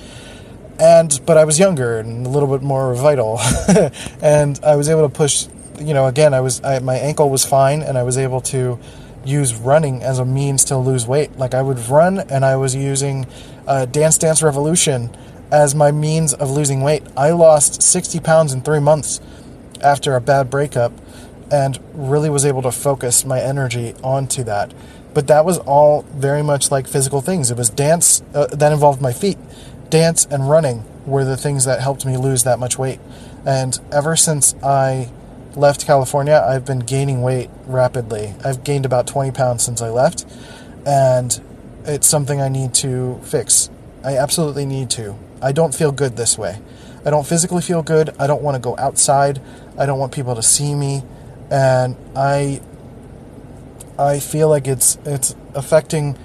and 0.79 1.21
but 1.25 1.39
I 1.39 1.47
was 1.47 1.59
younger 1.59 1.99
and 1.99 2.27
a 2.27 2.29
little 2.29 2.51
bit 2.51 2.63
more 2.63 2.95
vital, 2.95 3.41
and 4.23 4.61
I 4.63 4.77
was 4.77 4.91
able 4.91 5.09
to 5.09 5.15
push 5.15 5.47
you 5.81 5.95
know, 5.95 6.07
again, 6.07 6.35
I 6.35 6.41
was 6.41 6.63
I, 6.63 6.79
my 6.81 6.97
ankle 6.97 7.31
was 7.31 7.45
fine, 7.45 7.83
and 7.83 7.99
I 7.99 8.03
was 8.03 8.19
able 8.19 8.41
to 8.43 8.79
use 9.25 9.55
running 9.55 10.03
as 10.03 10.19
a 10.19 10.25
means 10.25 10.65
to 10.67 10.77
lose 10.77 11.07
weight. 11.07 11.37
Like 11.37 11.55
I 11.55 11.63
would 11.63 11.79
run, 11.89 12.19
and 12.19 12.45
I 12.45 12.57
was 12.57 12.75
using 12.75 13.27
uh, 13.67 13.87
Dance 13.87 14.19
Dance 14.19 14.43
Revolution 14.43 15.11
as 15.51 15.75
my 15.75 15.91
means 15.91 16.35
of 16.35 16.51
losing 16.51 16.81
weight. 16.81 17.03
I 17.17 17.31
lost 17.31 17.83
60 17.83 18.21
pounds 18.21 18.53
in 18.53 18.63
three 18.63 18.81
months 18.81 19.21
after 19.83 20.17
a 20.17 20.21
bad 20.21 20.51
breakup, 20.51 20.93
and 21.51 21.79
really 21.95 22.31
was 22.31 22.45
able 22.45 22.63
to 22.63 22.73
focus 22.73 23.25
my 23.25 23.41
energy 23.41 23.95
onto 24.03 24.43
that. 24.45 24.75
But 25.15 25.29
that 25.29 25.45
was 25.45 25.59
all 25.59 26.03
very 26.03 26.43
much 26.43 26.71
like 26.71 26.87
physical 26.87 27.21
things. 27.21 27.51
It 27.51 27.57
was 27.57 27.71
dance 27.71 28.23
uh, 28.35 28.47
that 28.49 28.73
involved 28.73 29.01
my 29.01 29.13
feet. 29.13 29.39
Dance 29.89 30.27
and 30.31 30.51
running 30.51 30.85
were 31.07 31.25
the 31.25 31.37
things 31.37 31.65
that 31.65 31.81
helped 31.81 32.05
me 32.05 32.17
lose 32.17 32.45
that 32.45 32.59
much 32.59 32.77
weight. 32.79 32.99
And 33.47 33.79
ever 33.93 34.17
since 34.17 34.55
I 34.63 35.11
left 35.55 35.87
California, 35.87 36.45
I've 36.47 36.65
been 36.65 36.81
gaining 36.81 37.23
weight 37.23 37.49
rapidly. 37.67 38.35
I've 38.45 38.65
gained 38.65 38.85
about 38.85 39.07
20 39.07 39.31
pounds 39.31 39.63
since 39.63 39.81
I 39.81 39.89
left, 39.89 40.27
and 40.85 41.41
it's 41.85 42.07
something 42.07 42.41
I 42.41 42.49
need 42.49 42.75
to 42.75 43.21
fix. 43.23 43.71
I 44.05 44.17
absolutely 44.17 44.67
need 44.67 44.91
to. 44.91 45.17
I 45.47 45.53
don't 45.53 45.73
feel 45.73 45.93
good 45.93 46.17
this 46.17 46.37
way. 46.37 46.61
I 47.05 47.11
don't 47.11 47.25
physically 47.25 47.63
feel 47.63 47.81
good. 47.81 48.11
I 48.19 48.27
don't 48.27 48.43
want 48.43 48.57
to 48.57 48.61
go 48.61 48.77
outside. 48.77 49.41
I 49.79 49.87
don't 49.87 50.01
want 50.01 50.13
people 50.13 50.35
to 50.35 50.43
see 50.43 50.75
me, 50.75 51.05
and 51.53 51.97
I 52.17 52.61
I 53.97 54.19
feel 54.19 54.49
like 54.49 54.67
it's 54.67 54.99
it's 55.05 55.37
affecting 55.55 56.19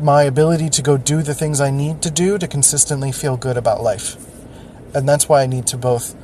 my 0.00 0.22
ability 0.22 0.70
to 0.70 0.82
go 0.82 0.96
do 0.96 1.20
the 1.20 1.34
things 1.34 1.60
I 1.60 1.70
need 1.70 2.00
to 2.02 2.10
do 2.10 2.38
to 2.38 2.48
consistently 2.48 3.12
feel 3.12 3.36
good 3.36 3.58
about 3.58 3.82
life. 3.82 4.16
And 4.94 5.06
that's 5.06 5.28
why 5.28 5.42
I 5.42 5.46
need 5.46 5.66
to 5.66 5.76
both 5.76 6.14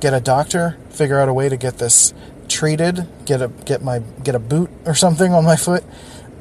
get 0.00 0.12
a 0.12 0.20
doctor, 0.20 0.76
figure 0.90 1.18
out 1.18 1.30
a 1.30 1.32
way 1.32 1.48
to 1.48 1.56
get 1.56 1.78
this 1.78 2.12
treated, 2.46 3.08
get 3.24 3.40
a 3.40 3.48
get 3.48 3.82
my 3.82 4.00
get 4.22 4.34
a 4.34 4.38
boot 4.38 4.68
or 4.84 4.94
something 4.94 5.32
on 5.32 5.44
my 5.44 5.56
foot. 5.56 5.82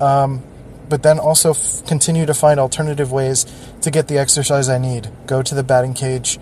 Um, 0.02 0.44
but 0.89 1.04
then 1.04 1.19
also 1.19 1.52
f- 1.52 1.86
continue 1.86 2.26
to 2.26 2.34
find 2.34 2.60
alternative 2.60 3.12
ways 3.12 3.46
to 3.82 3.91
get 3.91 4.08
the 4.08 4.17
exercise 4.17 4.69
I 4.69 4.78
need. 4.78 5.10
Go 5.28 5.41
to 5.41 5.56
the 5.56 5.63
batting 5.63 5.93
cage, 5.93 6.39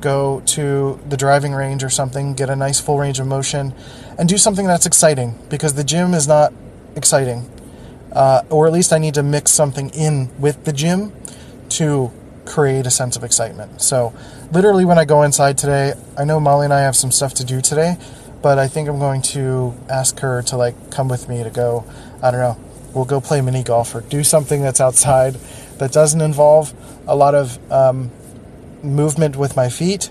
go 0.00 0.40
to 0.46 1.00
the 1.08 1.16
driving 1.16 1.52
range 1.52 1.82
or 1.82 1.90
something, 1.90 2.34
get 2.34 2.50
a 2.50 2.56
nice 2.56 2.80
full 2.80 2.98
range 2.98 3.20
of 3.20 3.26
motion, 3.26 3.74
and 4.18 4.28
do 4.28 4.36
something 4.36 4.66
that's 4.66 4.86
exciting 4.86 5.38
because 5.48 5.74
the 5.74 5.84
gym 5.84 6.14
is 6.14 6.28
not 6.28 6.52
exciting. 6.96 7.50
Uh, 8.12 8.42
or 8.50 8.66
at 8.66 8.72
least 8.72 8.92
I 8.92 8.98
need 8.98 9.14
to 9.14 9.22
mix 9.22 9.50
something 9.50 9.90
in 9.90 10.30
with 10.38 10.64
the 10.64 10.72
gym 10.72 11.12
to 11.70 12.12
create 12.44 12.86
a 12.86 12.90
sense 12.90 13.16
of 13.16 13.24
excitement. 13.24 13.80
So, 13.80 14.12
literally, 14.52 14.84
when 14.84 14.98
I 14.98 15.04
go 15.04 15.22
inside 15.22 15.58
today, 15.58 15.94
I 16.16 16.24
know 16.24 16.38
Molly 16.38 16.66
and 16.66 16.74
I 16.74 16.80
have 16.80 16.94
some 16.94 17.10
stuff 17.10 17.34
to 17.34 17.44
do 17.44 17.60
today, 17.60 17.96
but 18.42 18.58
I 18.58 18.68
think 18.68 18.88
I'm 18.88 18.98
going 18.98 19.22
to 19.22 19.74
ask 19.88 20.20
her 20.20 20.42
to 20.42 20.56
like 20.56 20.90
come 20.90 21.08
with 21.08 21.28
me 21.28 21.42
to 21.42 21.50
go. 21.50 21.84
I 22.22 22.30
don't 22.30 22.40
know. 22.40 22.63
We'll 22.94 23.04
go 23.04 23.20
play 23.20 23.40
mini 23.40 23.62
golf 23.62 23.94
or 23.94 24.00
do 24.02 24.22
something 24.22 24.62
that's 24.62 24.80
outside 24.80 25.34
that 25.78 25.92
doesn't 25.92 26.20
involve 26.20 26.72
a 27.06 27.16
lot 27.16 27.34
of 27.34 27.58
um, 27.72 28.10
movement 28.82 29.36
with 29.36 29.56
my 29.56 29.68
feet. 29.68 30.10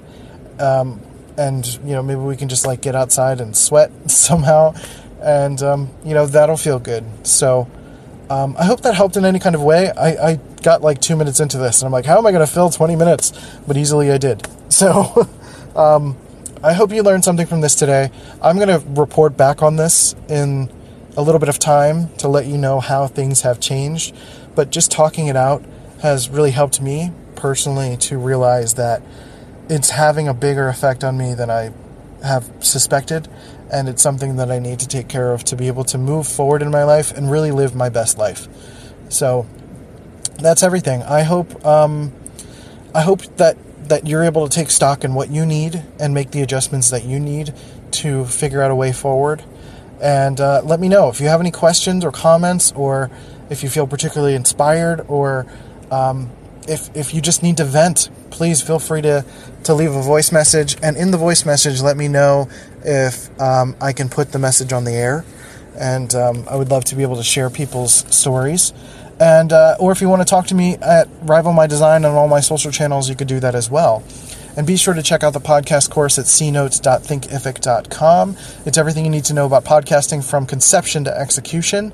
Um, 0.60 1.02
and 1.38 1.66
you 1.84 1.94
know 1.94 2.04
maybe 2.04 2.20
we 2.20 2.38
can 2.38 2.50
just 2.50 2.66
like 2.66 2.82
get 2.82 2.96
outside 2.96 3.42
and 3.42 3.56
sweat 3.56 3.92
somehow, 4.12 4.76
and 5.22 5.62
um, 5.64 5.90
you 6.04 6.14
know 6.14 6.26
that'll 6.26 6.58
feel 6.58 6.80
good. 6.80 7.04
So. 7.26 7.70
Um, 8.30 8.56
I 8.58 8.64
hope 8.66 8.82
that 8.82 8.96
helped 8.96 9.18
in 9.18 9.26
any 9.26 9.38
kind 9.38 9.54
of 9.54 9.62
way. 9.62 9.92
I, 9.92 10.32
I, 10.32 10.40
got 10.64 10.82
like 10.82 11.02
two 11.02 11.18
minutes 11.18 11.42
into 11.42 11.58
this, 11.58 11.82
and 11.82 11.88
I'm 11.88 11.92
like, 11.92 12.06
how 12.06 12.18
am 12.18 12.26
I 12.26 12.32
going 12.32 12.44
to 12.44 12.52
fill 12.52 12.70
20 12.70 12.96
minutes? 12.96 13.34
But 13.68 13.76
easily 13.76 14.12
I 14.12 14.18
did. 14.18 14.48
So 14.70 15.30
um, 15.76 16.18
I 16.64 16.74
hope 16.74 16.92
you 16.92 17.04
learned 17.04 17.26
something 17.26 17.46
from 17.46 17.62
this 17.62 17.76
today. 17.76 18.10
I'm 18.42 18.56
going 18.56 18.70
to 18.70 18.84
report 19.00 19.38
back 19.38 19.62
on 19.62 19.76
this 19.76 20.16
in 20.30 20.70
a 21.16 21.22
little 21.22 21.40
bit 21.40 21.50
of 21.50 21.60
time 21.60 22.10
to 22.18 22.28
let 22.28 22.46
you 22.46 22.58
know 22.58 22.80
how 22.80 23.08
things 23.08 23.42
have 23.42 23.60
changed. 23.60 24.16
But 24.56 24.70
just 24.70 24.92
talking 24.92 25.28
it 25.28 25.36
out 25.36 25.64
has 26.02 26.30
really 26.30 26.52
helped 26.52 26.82
me 26.82 27.12
personally 27.36 27.98
to 27.98 28.18
realize 28.18 28.76
that 28.76 29.02
it's 29.70 29.92
having 29.92 30.28
a 30.28 30.34
bigger 30.34 30.68
effect 30.68 31.04
on 31.04 31.18
me 31.18 31.34
than 31.34 31.50
I 31.50 31.72
have 32.24 32.50
suspected 32.62 33.28
and 33.74 33.90
it's 33.90 34.02
something 34.02 34.36
that 34.36 34.52
I 34.52 34.60
need 34.60 34.80
to 34.80 34.88
take 34.88 35.08
care 35.08 35.34
of 35.34 35.44
to 35.46 35.56
be 35.56 35.68
able 35.68 35.84
to 35.86 35.98
move 35.98 36.28
forward 36.28 36.62
in 36.62 36.70
my 36.70 36.84
life 36.84 37.12
and 37.12 37.30
really 37.30 37.52
live 37.52 37.76
my 37.76 37.90
best 37.90 38.20
life. 38.20 38.48
So 39.10 39.48
that's 40.40 40.62
everything. 40.62 41.02
I 41.04 41.24
hope 41.24 41.66
um, 41.66 42.14
I 42.94 43.02
hope 43.02 43.24
that 43.38 43.58
that 43.90 44.08
you're 44.08 44.24
able 44.24 44.48
to 44.48 44.56
take 44.56 44.70
stock 44.70 45.04
in 45.04 45.14
what 45.14 45.30
you 45.30 45.46
need 45.46 45.84
and 46.00 46.14
make 46.14 46.32
the 46.32 46.42
adjustments 46.42 46.90
that 46.92 47.04
you 47.04 47.20
need 47.20 47.54
to 47.92 48.26
figure 48.26 48.62
out 48.62 48.72
a 48.72 48.76
way 48.76 48.92
forward. 48.92 49.44
And 50.04 50.42
uh, 50.42 50.62
let 50.66 50.82
me 50.82 50.90
know 50.90 51.08
if 51.08 51.22
you 51.22 51.28
have 51.28 51.40
any 51.40 51.50
questions 51.50 52.04
or 52.04 52.12
comments, 52.12 52.74
or 52.74 53.10
if 53.50 53.64
you 53.64 53.70
feel 53.70 53.88
particularly 53.88 54.36
inspired, 54.36 55.06
or 55.08 55.46
um, 55.92 56.30
if 56.68 56.94
if 56.94 57.14
you 57.14 57.22
just 57.22 57.42
need 57.42 57.56
to 57.58 57.64
vent. 57.64 58.10
Please 58.30 58.62
feel 58.62 58.80
free 58.80 59.02
to 59.02 59.24
to 59.64 59.74
leave 59.74 59.96
a 59.96 60.02
voice 60.02 60.34
message, 60.34 60.76
and 60.84 60.98
in 60.98 61.12
the 61.12 61.18
voice 61.18 61.46
message, 61.46 61.82
let 61.82 61.96
me 61.96 62.10
know 62.10 62.50
if 62.84 63.30
um, 63.40 63.78
I 63.80 63.94
can 63.94 64.10
put 64.10 64.34
the 64.34 64.40
message 64.40 64.74
on 64.74 64.84
the 64.84 64.92
air. 64.92 65.24
And 65.80 66.14
um, 66.14 66.46
I 66.50 66.56
would 66.58 66.70
love 66.70 66.84
to 66.86 66.96
be 66.96 67.02
able 67.02 67.16
to 67.16 67.24
share 67.24 67.50
people's 67.50 68.06
stories. 68.14 68.74
And 69.20 69.54
uh, 69.54 69.78
or 69.80 69.94
if 69.94 70.02
you 70.02 70.10
want 70.10 70.22
to 70.22 70.26
talk 70.26 70.48
to 70.48 70.56
me 70.56 70.76
at 70.82 71.08
Rival 71.22 71.54
My 71.54 71.66
Design 71.66 72.04
on 72.04 72.14
all 72.14 72.28
my 72.28 72.42
social 72.42 72.72
channels, 72.72 73.08
you 73.08 73.16
could 73.16 73.30
do 73.30 73.40
that 73.40 73.56
as 73.56 73.72
well. 73.72 74.04
And 74.56 74.68
be 74.68 74.78
sure 74.78 74.94
to 74.94 75.02
check 75.02 75.24
out 75.24 75.34
the 75.34 75.40
podcast 75.40 75.90
course 75.90 76.20
at 76.20 76.26
cnotes.thinkific.com. 76.26 78.38
It's 78.66 78.78
everything 78.78 79.06
you 79.06 79.12
need 79.12 79.26
to 79.26 79.34
know 79.34 79.48
about 79.48 79.66
podcasting 79.66 80.24
from 80.24 80.46
conception 80.46 81.06
to 81.06 81.18
execution, 81.18 81.92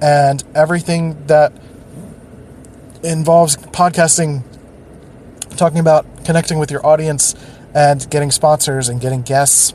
and 0.00 0.42
everything 0.54 1.26
that 1.26 1.52
involves 3.04 3.56
podcasting, 3.56 4.42
talking 5.56 5.78
about 5.78 6.24
connecting 6.24 6.58
with 6.58 6.72
your 6.72 6.84
audience 6.84 7.36
and 7.74 8.10
getting 8.10 8.32
sponsors 8.32 8.88
and 8.88 9.00
getting 9.00 9.22
guests, 9.22 9.72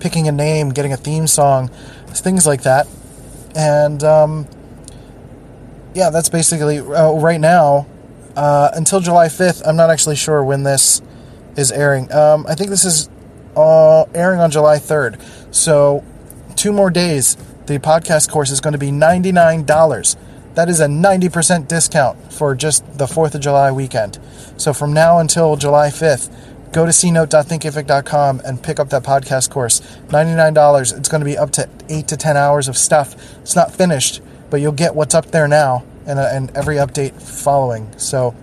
picking 0.00 0.28
a 0.28 0.32
name, 0.32 0.70
getting 0.70 0.94
a 0.94 0.96
theme 0.96 1.26
song, 1.26 1.68
things 2.08 2.46
like 2.46 2.62
that. 2.62 2.86
And 3.54 4.02
um, 4.02 4.46
yeah, 5.94 6.10
that's 6.10 6.28
basically 6.28 6.78
uh, 6.78 7.12
right 7.12 7.40
now. 7.40 7.86
Uh, 8.36 8.70
until 8.74 9.00
July 9.00 9.28
5th, 9.28 9.62
I'm 9.66 9.76
not 9.76 9.88
actually 9.88 10.16
sure 10.16 10.44
when 10.44 10.62
this 10.62 11.00
is 11.56 11.72
airing. 11.72 12.12
Um, 12.12 12.46
I 12.46 12.54
think 12.54 12.68
this 12.68 12.84
is 12.84 13.08
uh, 13.56 14.02
airing 14.14 14.40
on 14.40 14.50
July 14.50 14.76
3rd. 14.76 15.54
So, 15.54 16.04
two 16.54 16.72
more 16.72 16.90
days. 16.90 17.36
The 17.66 17.78
podcast 17.78 18.30
course 18.30 18.50
is 18.50 18.60
going 18.60 18.72
to 18.72 18.78
be 18.78 18.90
$99. 18.90 20.16
That 20.54 20.68
is 20.68 20.80
a 20.80 20.86
90% 20.86 21.66
discount 21.66 22.32
for 22.32 22.54
just 22.54 22.98
the 22.98 23.06
4th 23.06 23.34
of 23.34 23.40
July 23.40 23.72
weekend. 23.72 24.20
So, 24.58 24.74
from 24.74 24.92
now 24.92 25.18
until 25.18 25.56
July 25.56 25.88
5th, 25.88 26.30
go 26.72 26.84
to 26.84 26.92
cnote.thinkific.com 26.92 28.42
and 28.44 28.62
pick 28.62 28.78
up 28.78 28.90
that 28.90 29.02
podcast 29.02 29.50
course. 29.50 29.80
$99. 30.08 30.98
It's 30.98 31.08
going 31.08 31.22
to 31.22 31.24
be 31.24 31.38
up 31.38 31.52
to 31.52 31.68
8 31.88 32.06
to 32.08 32.16
10 32.18 32.36
hours 32.36 32.68
of 32.68 32.76
stuff. 32.76 33.14
It's 33.40 33.56
not 33.56 33.72
finished, 33.74 34.20
but 34.50 34.60
you'll 34.60 34.72
get 34.72 34.94
what's 34.94 35.14
up 35.14 35.30
there 35.30 35.48
now 35.48 35.84
and, 36.06 36.18
uh, 36.18 36.28
and 36.32 36.56
every 36.56 36.76
update 36.76 37.20
following. 37.20 37.90
So, 37.98 38.34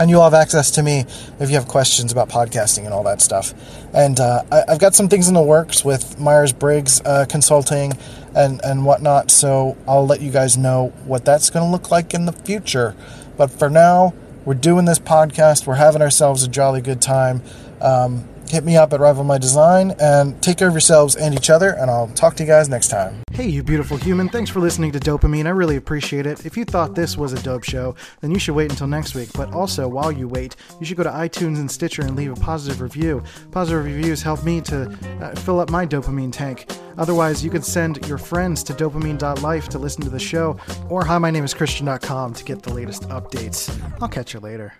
and 0.00 0.10
you'll 0.10 0.24
have 0.24 0.34
access 0.34 0.70
to 0.72 0.82
me 0.82 1.04
if 1.38 1.50
you 1.50 1.56
have 1.56 1.68
questions 1.68 2.12
about 2.12 2.28
podcasting 2.28 2.84
and 2.84 2.94
all 2.94 3.04
that 3.04 3.20
stuff. 3.20 3.54
And 3.94 4.18
uh, 4.18 4.42
I, 4.50 4.72
have 4.72 4.80
got 4.80 4.94
some 4.94 5.08
things 5.08 5.28
in 5.28 5.34
the 5.34 5.42
works 5.42 5.84
with 5.84 6.18
Myers 6.18 6.52
Briggs 6.52 7.00
uh, 7.04 7.26
Consulting 7.28 7.92
and, 8.34 8.60
and 8.64 8.84
whatnot, 8.84 9.30
so 9.30 9.76
I'll 9.86 10.06
let 10.06 10.20
you 10.20 10.30
guys 10.30 10.56
know 10.56 10.88
what 11.04 11.24
that's 11.24 11.50
going 11.50 11.66
to 11.66 11.70
look 11.70 11.90
like 11.90 12.14
in 12.14 12.24
the 12.24 12.32
future. 12.32 12.96
But 13.36 13.50
for 13.50 13.68
now, 13.68 14.14
we're 14.44 14.54
doing 14.54 14.86
this 14.86 14.98
podcast, 14.98 15.66
we're 15.66 15.74
having 15.74 16.02
ourselves 16.02 16.42
a 16.42 16.48
jolly 16.48 16.80
good 16.80 17.00
time. 17.00 17.42
Um, 17.80 18.28
hit 18.52 18.64
me 18.64 18.76
up 18.76 18.92
at 18.92 19.00
Rival 19.00 19.24
My 19.24 19.38
Design 19.38 19.94
and 19.98 20.40
take 20.42 20.58
care 20.58 20.68
of 20.68 20.74
yourselves 20.74 21.16
and 21.16 21.34
each 21.34 21.48
other, 21.48 21.70
and 21.70 21.90
I'll 21.90 22.08
talk 22.08 22.36
to 22.36 22.42
you 22.42 22.46
guys 22.46 22.68
next 22.68 22.88
time. 22.88 23.22
Hey, 23.32 23.48
you 23.48 23.62
beautiful 23.62 23.96
human. 23.96 24.28
Thanks 24.28 24.50
for 24.50 24.60
listening 24.60 24.92
to 24.92 25.00
Dopamine. 25.00 25.46
I 25.46 25.50
really 25.50 25.76
appreciate 25.76 26.26
it. 26.26 26.44
If 26.44 26.54
you 26.58 26.66
thought 26.66 26.94
this 26.94 27.16
was 27.16 27.32
a 27.32 27.42
dope 27.42 27.64
show, 27.64 27.94
then 28.20 28.30
you 28.30 28.38
should 28.38 28.54
wait 28.54 28.70
until 28.70 28.86
next 28.86 29.14
week. 29.14 29.30
But 29.32 29.54
also, 29.54 29.88
while 29.88 30.12
you 30.12 30.28
wait, 30.28 30.54
you 30.78 30.84
should 30.84 30.98
go 30.98 31.02
to 31.02 31.08
iTunes 31.08 31.60
and 31.60 31.70
Stitcher 31.70 32.02
and 32.02 32.14
leave 32.14 32.30
a 32.30 32.36
positive 32.36 32.82
review. 32.82 33.22
Positive 33.52 33.86
reviews 33.86 34.20
help 34.20 34.44
me 34.44 34.60
to 34.60 34.82
uh, 35.22 35.34
fill 35.36 35.58
up 35.58 35.70
my 35.70 35.86
dopamine 35.86 36.30
tank. 36.30 36.70
Otherwise, 36.98 37.42
you 37.42 37.50
can 37.50 37.62
send 37.62 38.06
your 38.06 38.18
friends 38.18 38.62
to 38.64 38.74
dopamine.life 38.74 39.70
to 39.70 39.78
listen 39.78 40.02
to 40.02 40.10
the 40.10 40.20
show, 40.20 40.58
or 40.90 41.06
hi, 41.06 41.16
my 41.16 41.30
name 41.30 41.44
is 41.44 41.54
Christian.com 41.54 42.34
to 42.34 42.44
get 42.44 42.62
the 42.62 42.74
latest 42.74 43.08
updates. 43.08 43.74
I'll 44.02 44.08
catch 44.08 44.34
you 44.34 44.40
later. 44.40 44.74